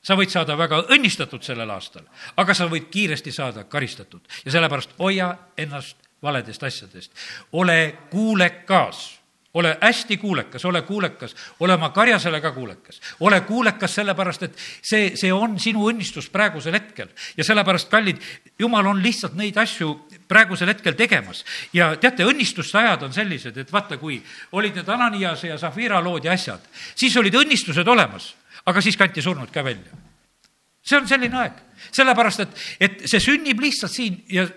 [0.05, 2.05] sa võid saada väga õnnistatud sellel aastal,
[2.37, 4.21] aga sa võid kiiresti saada karistatud.
[4.45, 7.13] Ja sellepärast hoia ennast valedest asjadest,
[7.53, 9.24] ole kuulekas
[9.55, 13.01] ole hästi kuulekas, ole kuulekas, ole oma karjasele ka kuulekas.
[13.21, 17.09] ole kuulekas sellepärast, et see, see on sinu õnnistus praegusel hetkel.
[17.37, 18.19] ja sellepärast, kallid,
[18.59, 21.45] jumal on lihtsalt neid asju praegusel hetkel tegemas.
[21.73, 26.25] ja teate, õnnistuste ajad on sellised, et vaata, kui olid need Ananiase ja Zafira lood
[26.25, 26.61] ja asjad,
[26.95, 28.35] siis olid õnnistused olemas,
[28.67, 30.03] aga siis kanti surnud ka välja.
[30.83, 34.49] see on selline aeg, sellepärast et, et see sünnib lihtsalt siin ja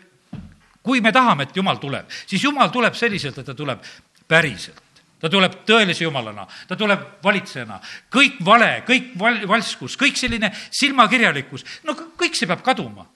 [0.82, 3.86] kui me tahame, et Jumal tuleb, siis Jumal tuleb selliselt, et ta tuleb
[4.28, 4.86] päriselt
[5.20, 7.80] ta tuleb tõelise jumalana, ta tuleb valitsejana.
[8.13, 13.07] kõik vale, kõik val-, valskus, kõik selline silmakirjalikkus, no kõik see peab kaduma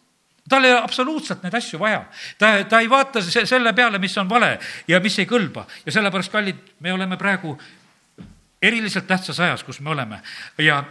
[0.50, 2.02] tal ei ole absoluutselt neid asju vaja.
[2.38, 5.92] ta, ta ei vaata se-, selle peale, mis on vale ja mis ei kõlba ja
[5.92, 7.56] sellepärast, kallid, me oleme praegu
[8.62, 10.22] eriliselt tähtsas ajas, kus me oleme
[10.58, 10.84] ja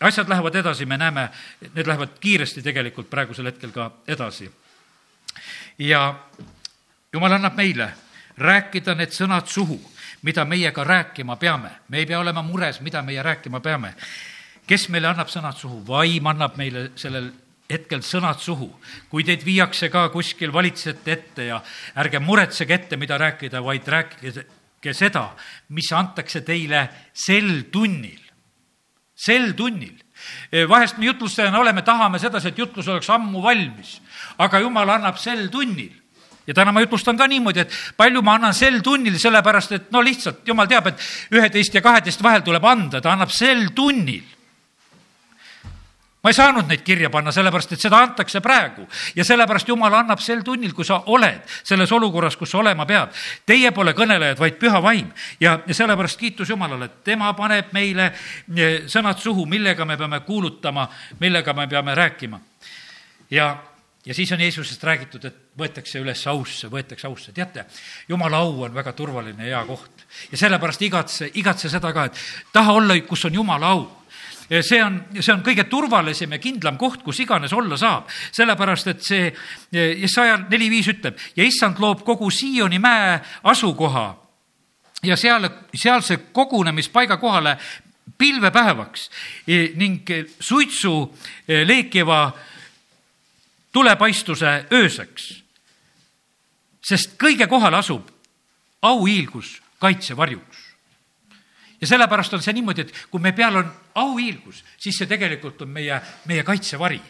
[0.00, 1.28] asjad lähevad edasi, me näeme,
[1.74, 4.50] need lähevad kiiresti tegelikult praegusel hetkel ka edasi.
[5.78, 6.14] ja
[7.12, 7.92] jumal annab meile
[8.38, 9.80] rääkida need sõnad suhu
[10.24, 11.70] mida meie ka rääkima peame.
[11.88, 13.94] me ei pea olema mures, mida meie rääkima peame.
[14.66, 15.84] kes meile annab sõnad suhu?
[15.86, 17.30] vaim annab meile sellel
[17.70, 18.70] hetkel sõnad suhu.
[19.10, 21.62] kui teid viiakse ka kuskil valitsejate ette ja
[21.96, 25.34] ärge muretsege ette, mida rääkida, vaid rääkige seda,
[25.68, 28.20] mis antakse teile sel tunnil.
[29.14, 30.00] sel tunnil
[30.68, 34.00] vahest me jutlustajana oleme, tahame sedasi, et jutlus oleks ammu valmis,
[34.38, 36.03] aga jumal annab sel tunnil
[36.46, 40.02] ja täna ma jutlustan ka niimoodi, et palju ma annan sel tunnil, sellepärast et no
[40.04, 44.22] lihtsalt jumal teab, et üheteist ja kaheteist vahel tuleb anda, ta annab sel tunnil.
[46.24, 48.86] ma ei saanud neid kirja panna, sellepärast et seda antakse praegu
[49.16, 53.12] ja sellepärast Jumal annab sel tunnil, kui sa oled selles olukorras, kus sa olema pead.
[53.44, 58.06] Teie pole kõnelejad, vaid püha vaim ja, ja sellepärast kiitus Jumalale, et tema paneb meile
[58.08, 60.88] eh, sõnad suhu, millega me peame kuulutama,
[61.20, 62.40] millega me peame rääkima.
[63.30, 63.52] ja
[64.06, 67.32] ja siis on Jeesusest räägitud, et võetakse üles ausse, võetakse ausse.
[67.32, 67.64] teate,
[68.08, 70.06] jumala au on väga turvaline hea koht.
[70.32, 73.86] ja sellepärast igatse, igatse seda ka, et taha olla, kus on jumala au
[74.50, 78.10] ja see on, see on kõige turvalisem ja kindlam koht, kus iganes olla saab.
[78.32, 79.32] sellepärast, et see
[79.72, 84.06] Jesaja neli viis ütleb ja issand loob kogu Sioni mäe asukoha
[85.04, 87.56] ja seal, sealse kogunemispaiga kohale
[88.18, 89.08] pilvepäevaks
[89.80, 91.14] ning suitsu
[91.48, 92.32] leekiva
[93.74, 95.42] tulepaistuse ööseks.
[96.84, 98.08] sest kõige kohal asub
[98.82, 100.58] auhiilgus kaitsevarjuks.
[101.80, 105.68] ja sellepärast on see niimoodi, et kui me peal on auhiilgus, siis see tegelikult on
[105.68, 106.00] meie,
[106.30, 107.02] meie kaitsevari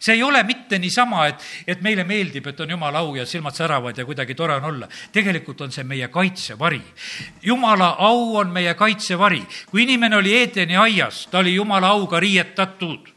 [0.00, 3.56] see ei ole mitte niisama, et, et meile meeldib, et on jumala au ja silmad
[3.56, 4.88] säravad ja kuidagi tore on olla.
[5.12, 6.82] tegelikult on see meie kaitsevari.
[7.42, 9.40] jumala au on meie kaitsevari.
[9.70, 13.08] kui inimene oli Eedeni aias, ta oli jumala auga riietatud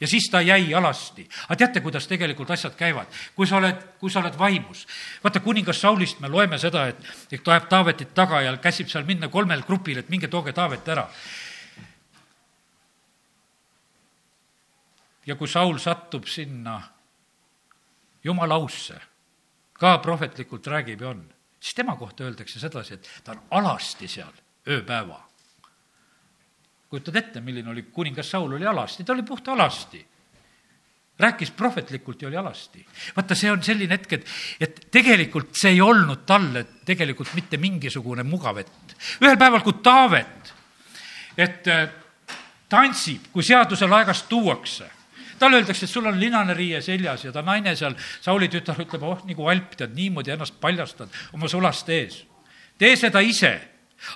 [0.00, 1.28] ja siis ta jäi alasti.
[1.48, 3.06] aga teate, kuidas tegelikult asjad käivad?
[3.34, 4.86] kui sa oled, kui sa oled vaimus.
[5.24, 9.04] vaata, kuningas Saulist me loeme seda, et, et ta ajab Taavetit taga ja käsib seal
[9.04, 11.08] minna kolmel grupil, et minge tooge Taavet ära
[15.26, 16.80] ja kui Saul satub sinna
[18.24, 18.96] jumala ausse,
[19.72, 21.24] ka prohvetlikult räägib ja on,
[21.60, 24.32] siis tema kohta öeldakse sedasi, et ta on alasti seal
[24.68, 25.29] ööpäeva.
[26.90, 30.06] Kujutad ette, milline oli kuningas Saul, oli alasti, ta oli puht alasti
[31.20, 32.86] rääkis prohvetlikult ja oli alasti.
[33.16, 34.28] vaata, see on selline hetk, et,
[34.60, 38.94] et tegelikult see ei olnud talle tegelikult mitte mingisugune mugav hetk.
[39.20, 40.54] ühel päeval, kui Taavet,
[41.36, 41.90] et äh,
[42.68, 44.88] tantsib, kui seaduse laegast tuuakse
[45.40, 49.04] talle öeldakse, et sul on linane riie seljas ja ta naine seal, Sauli tütar ütleb,
[49.08, 52.24] oh nagu alp, tead niimoodi ennast paljastad oma sulaste ees.
[52.78, 53.54] tee seda ise.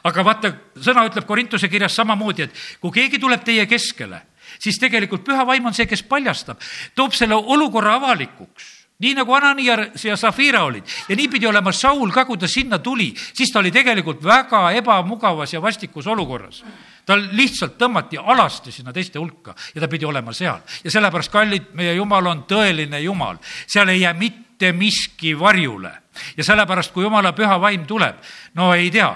[0.04, 4.20] Aga vaata, sõna ütleb Korintuse kirjas samamoodi, et kui keegi tuleb teie keskele,
[4.58, 6.60] siis tegelikult püha vaim on see, kes paljastab,
[6.94, 8.84] toob selle olukorra avalikuks.
[9.02, 10.86] Nii nagu Ananias ja Zafira olid.
[11.08, 14.68] Ja nii pidi olema Saul ka, kui ta sinna tuli, siis ta oli tegelikult väga
[14.78, 16.62] ebamugavas ja vastikus olukorras.
[17.04, 20.62] Tal lihtsalt tõmmati alasti sinna teiste hulka ja ta pidi olema seal.
[20.84, 25.92] ja sellepärast, kallid, meie Jumal on tõeline Jumal, seal ei jää mitte miski varjule.
[26.36, 28.16] ja sellepärast, kui Jumala püha vaim tuleb,
[28.54, 29.10] no ei tea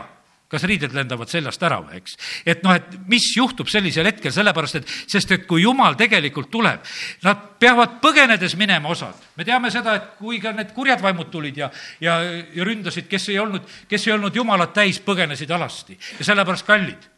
[0.48, 2.16] kas riided lendavad seljast ära või, eks.
[2.48, 6.86] et noh, et mis juhtub sellisel hetkel, sellepärast et, sest et kui jumal tegelikult tuleb,
[7.26, 9.14] nad peavad põgenedes minema osad.
[9.36, 11.70] me teame seda, et kui ka need kurjad vaimud tulid ja,
[12.00, 12.18] ja,
[12.54, 17.08] ja ründasid, kes ei olnud, kes ei olnud jumalat täis, põgenesid alasti ja sellepärast kallid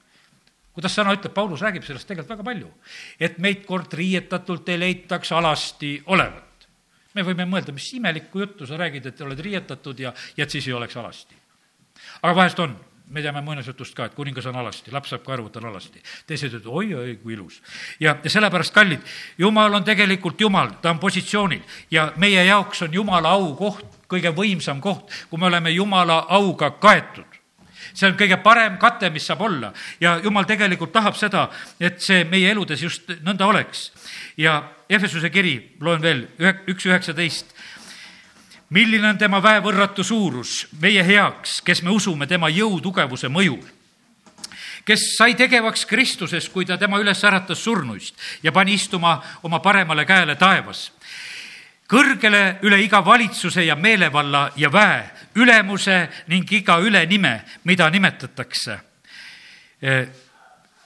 [0.74, 2.70] kuidas sõna ütleb, Paulus räägib sellest tegelikult väga palju.
[3.20, 6.68] et meid kord riietatult ei leitaks alasti olevat.
[7.14, 10.66] me võime mõelda, mis imelikku juttu sa räägid, et oled riietatud ja, ja et siis
[10.66, 11.34] ei oleks alasti.
[12.22, 12.76] aga vahest on,
[13.10, 16.02] me teame muinasjutust ka, et kuningas on alasti, laps saab kaeru, ta on alasti.
[16.26, 17.60] teised ütlevad, oi-oi, kui ilus.
[18.00, 19.02] ja, sellepärast, kallid,
[19.38, 24.32] jumal on tegelikult jumal, ta on positsioonil ja meie jaoks on jumala au koht, kõige
[24.34, 27.40] võimsam koht, kui me oleme jumala auga kaetud
[27.94, 31.48] see on kõige parem kate, mis saab olla ja jumal tegelikult tahab seda,
[31.80, 33.90] et see meie eludes just nõnda oleks.
[34.36, 37.52] ja Efesuse kiri, loen veel, ühe, üks üheksateist
[38.70, 43.62] milline on tema väevõrratu suurus meie heaks, kes me usume tema jõutugevuse mõjul
[44.84, 50.04] kes sai tegevaks Kristuses, kui ta tema üles äratas surnuist ja pani istuma oma paremale
[50.04, 50.92] käele taevas.
[51.90, 58.78] kõrgele üle iga valitsuse ja meelevalla ja väe ülemuse ning iga ülenime, mida nimetatakse.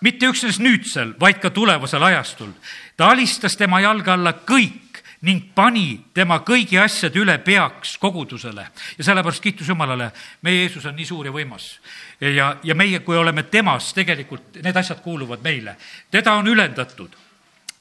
[0.00, 2.52] Mitte üksnes nüüdsel, vaid ka tulevasel ajastul.
[2.96, 4.83] ta alistas tema jalge alla kõik
[5.24, 8.66] ning pani tema kõigi asjade üle peaks kogudusele.
[8.98, 10.10] ja sellepärast kiitus Jumalale,
[10.42, 11.78] meie Jeesus on nii suur ja võimas.
[12.20, 15.76] ja, ja meie, kui oleme temas, tegelikult need asjad kuuluvad meile.
[16.10, 17.23] teda on ülendatud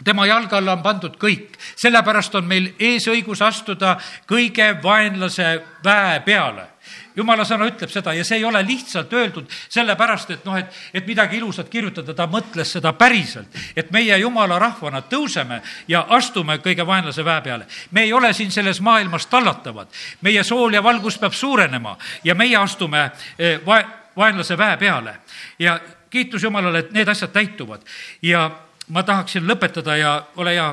[0.03, 3.97] tema jalge alla on pandud kõik, sellepärast on meil eesõigus astuda
[4.29, 6.67] kõige vaenlase väe peale.
[7.15, 11.07] Jumala sõna ütleb seda ja see ei ole lihtsalt öeldud sellepärast, et noh, et, et
[11.07, 13.47] midagi ilusat kirjutada, ta mõtles seda päriselt.
[13.75, 17.67] et meie jumala rahvana tõuseme ja astume kõige vaenlase väe peale.
[17.91, 19.87] me ei ole siin selles maailmas tallatavad,
[20.21, 23.85] meie sool ja valgus peab suurenema ja meie astume eh, vae-,
[24.15, 25.15] vaenlase väe peale.
[25.59, 25.79] Ja
[26.09, 27.81] kiitus Jumalale, et need asjad täituvad.
[28.21, 28.51] Ja
[28.87, 30.69] ma tahaksin lõpetada ja ole hea,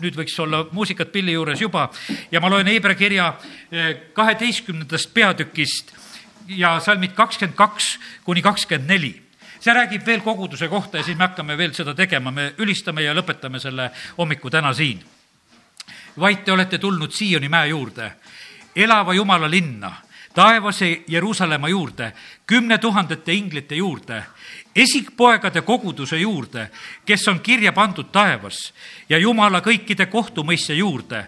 [0.00, 1.90] nüüd võiks olla muusikat pilli juures juba.
[2.32, 3.34] Ja ma loen Hebra kirja
[3.70, 5.92] eh, kaheteistkümnendast peatükist
[6.56, 9.12] ja salmid kakskümmend kaks kuni kakskümmend neli.
[9.60, 13.12] See räägib veel koguduse kohta ja siis me hakkame veel seda tegema, me ülistame ja
[13.14, 15.04] lõpetame selle hommiku täna siin.
[16.20, 18.12] vaid te olete tulnud Sioni mäe juurde,
[18.76, 19.92] elava Jumala linna,
[20.34, 22.12] taevase Jeruusalemma juurde,
[22.46, 24.22] kümne tuhandete inglite juurde
[24.76, 26.70] esikpoegade koguduse juurde,
[27.06, 28.72] kes on kirja pandud taevas
[29.08, 31.24] ja Jumala kõikide kohtumõistja juurde,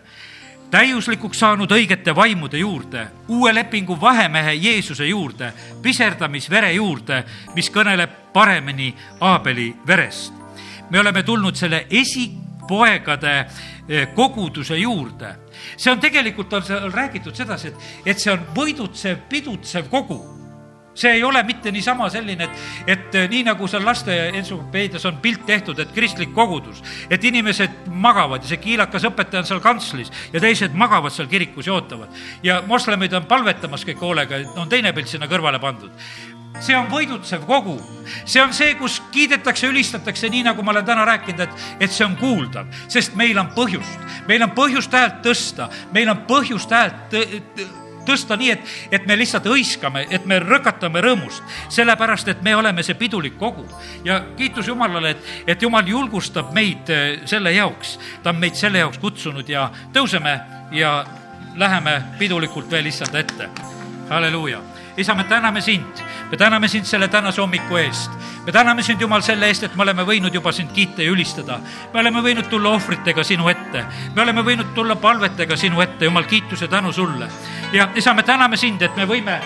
[0.70, 7.24] täiuslikuks saanud õigete vaimude juurde, uue lepingu vahemehe Jeesuse juurde, piserdamisvere juurde,
[7.54, 10.32] mis kõneleb paremini Aabeli verest.
[10.90, 13.38] me oleme tulnud selle esikpoegade
[13.88, 15.41] eh, koguduse juurde.
[15.76, 20.20] See on tegelikult, on seal räägitud sedasi, et, et see on võidutsev, pidutsev kogu
[20.94, 25.18] see ei ole mitte niisama selline, et, et eh, nii nagu seal laste entsüklopeedias on
[25.24, 30.12] pilt tehtud, et kristlik kogudus, et inimesed magavad ja see kiilakas õpetaja on seal kantslis
[30.34, 32.12] ja teised magavad seal kirikus ja ootavad.
[32.42, 35.90] ja moslemid on palvetamas kõik hoolega, on teine pilt sinna kõrvale pandud
[36.60, 37.76] see on võidutsev kogu,
[38.24, 42.06] see on see, kus kiidetakse, ülistatakse, nii nagu ma olen täna rääkinud, et, et see
[42.06, 47.16] on kuuldav, sest meil on põhjust, meil on põhjust häält tõsta, meil on põhjust häält
[48.06, 51.42] tõsta nii, et, et me lihtsalt hõiskame, et me rõkatame rõõmust,
[51.72, 53.66] sellepärast et me oleme see pidulik kogu.
[54.04, 58.82] ja kiitus Jumalale, et, et Jumal julgustab meid äh, selle jaoks, ta on meid selle
[58.82, 60.40] jaoks kutsunud ja tõuseme
[60.72, 61.04] ja
[61.56, 63.48] läheme pidulikult veel issanda ette.
[64.08, 64.60] halleluuja
[64.96, 68.10] isa, me täname sind, me täname sind selle tänase hommiku eest.
[68.46, 71.58] me täname sind, Jumal, selle eest, et me oleme võinud juba sind kiita ja ülistada.
[71.94, 73.84] me oleme võinud tulla ohvritega sinu ette,
[74.14, 77.28] me oleme võinud tulla palvetega sinu ette, Jumal, kiituse tänu sulle.
[77.72, 79.40] ja isa, me täname sind, et me võime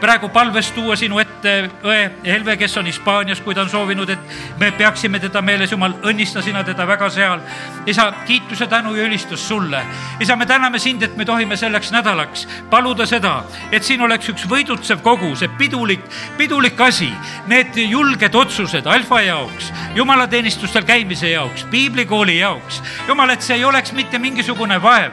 [0.00, 1.54] praegu palves tuua sinu ette
[1.84, 5.98] õe Helve, kes on Hispaanias, kui ta on soovinud, et me peaksime teda meeles, Jumal,
[6.08, 7.40] õnnista sina teda väga seal.
[7.86, 9.82] isa, kiituse, tänu ja ülistus sulle.
[10.20, 14.46] isa, me täname sind, et me tohime selleks nädalaks paluda seda, et siin oleks üks
[14.48, 16.00] võidutsev kogu, see pidulik,
[16.36, 17.12] pidulik asi,
[17.46, 22.82] need julged otsused alfa jaoks, jumalateenistustel käimise jaoks, piiblikooli jaoks.
[23.08, 25.12] jumal, et see ei oleks mitte mingisugune vaev,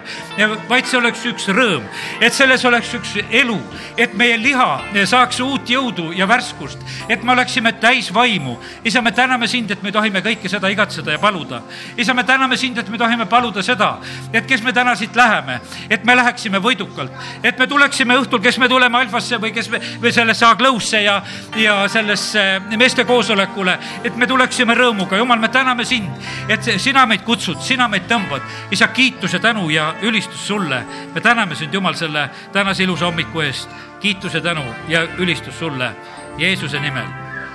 [0.69, 1.83] vaid see oleks üks rõõm,
[2.21, 3.59] et selles oleks üks elu,
[3.97, 8.57] et meie liha saaks uut jõudu ja värskust, et me oleksime täis vaimu.
[8.85, 11.61] isa, me täname sind, et me tohime kõike seda igatseda ja paluda.
[11.97, 13.97] isa, me täname sind, et me tohime paluda seda,
[14.33, 17.11] et kes me täna siit läheme, et me läheksime võidukalt,
[17.43, 21.21] et me tuleksime õhtul, kes me tuleme Alfasse või kes me, või sellesse Aglõusse ja,
[21.55, 22.45] ja sellesse
[22.77, 25.17] meeste koosolekule, et me tuleksime rõõmuga.
[25.17, 26.09] jumal, me täname sind,
[26.49, 28.41] et sina meid kutsud, sina meid tõmbad.
[28.71, 30.85] isa, kiituse, tänu ja ülistus sulle.
[31.13, 33.69] me täname sind, Jumal, selle tänase ilusa hommiku eest
[34.05, 35.95] kiituse, tänu ja ülistus sulle
[36.37, 37.07] Jeesuse nimel,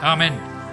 [0.03, 0.50] amin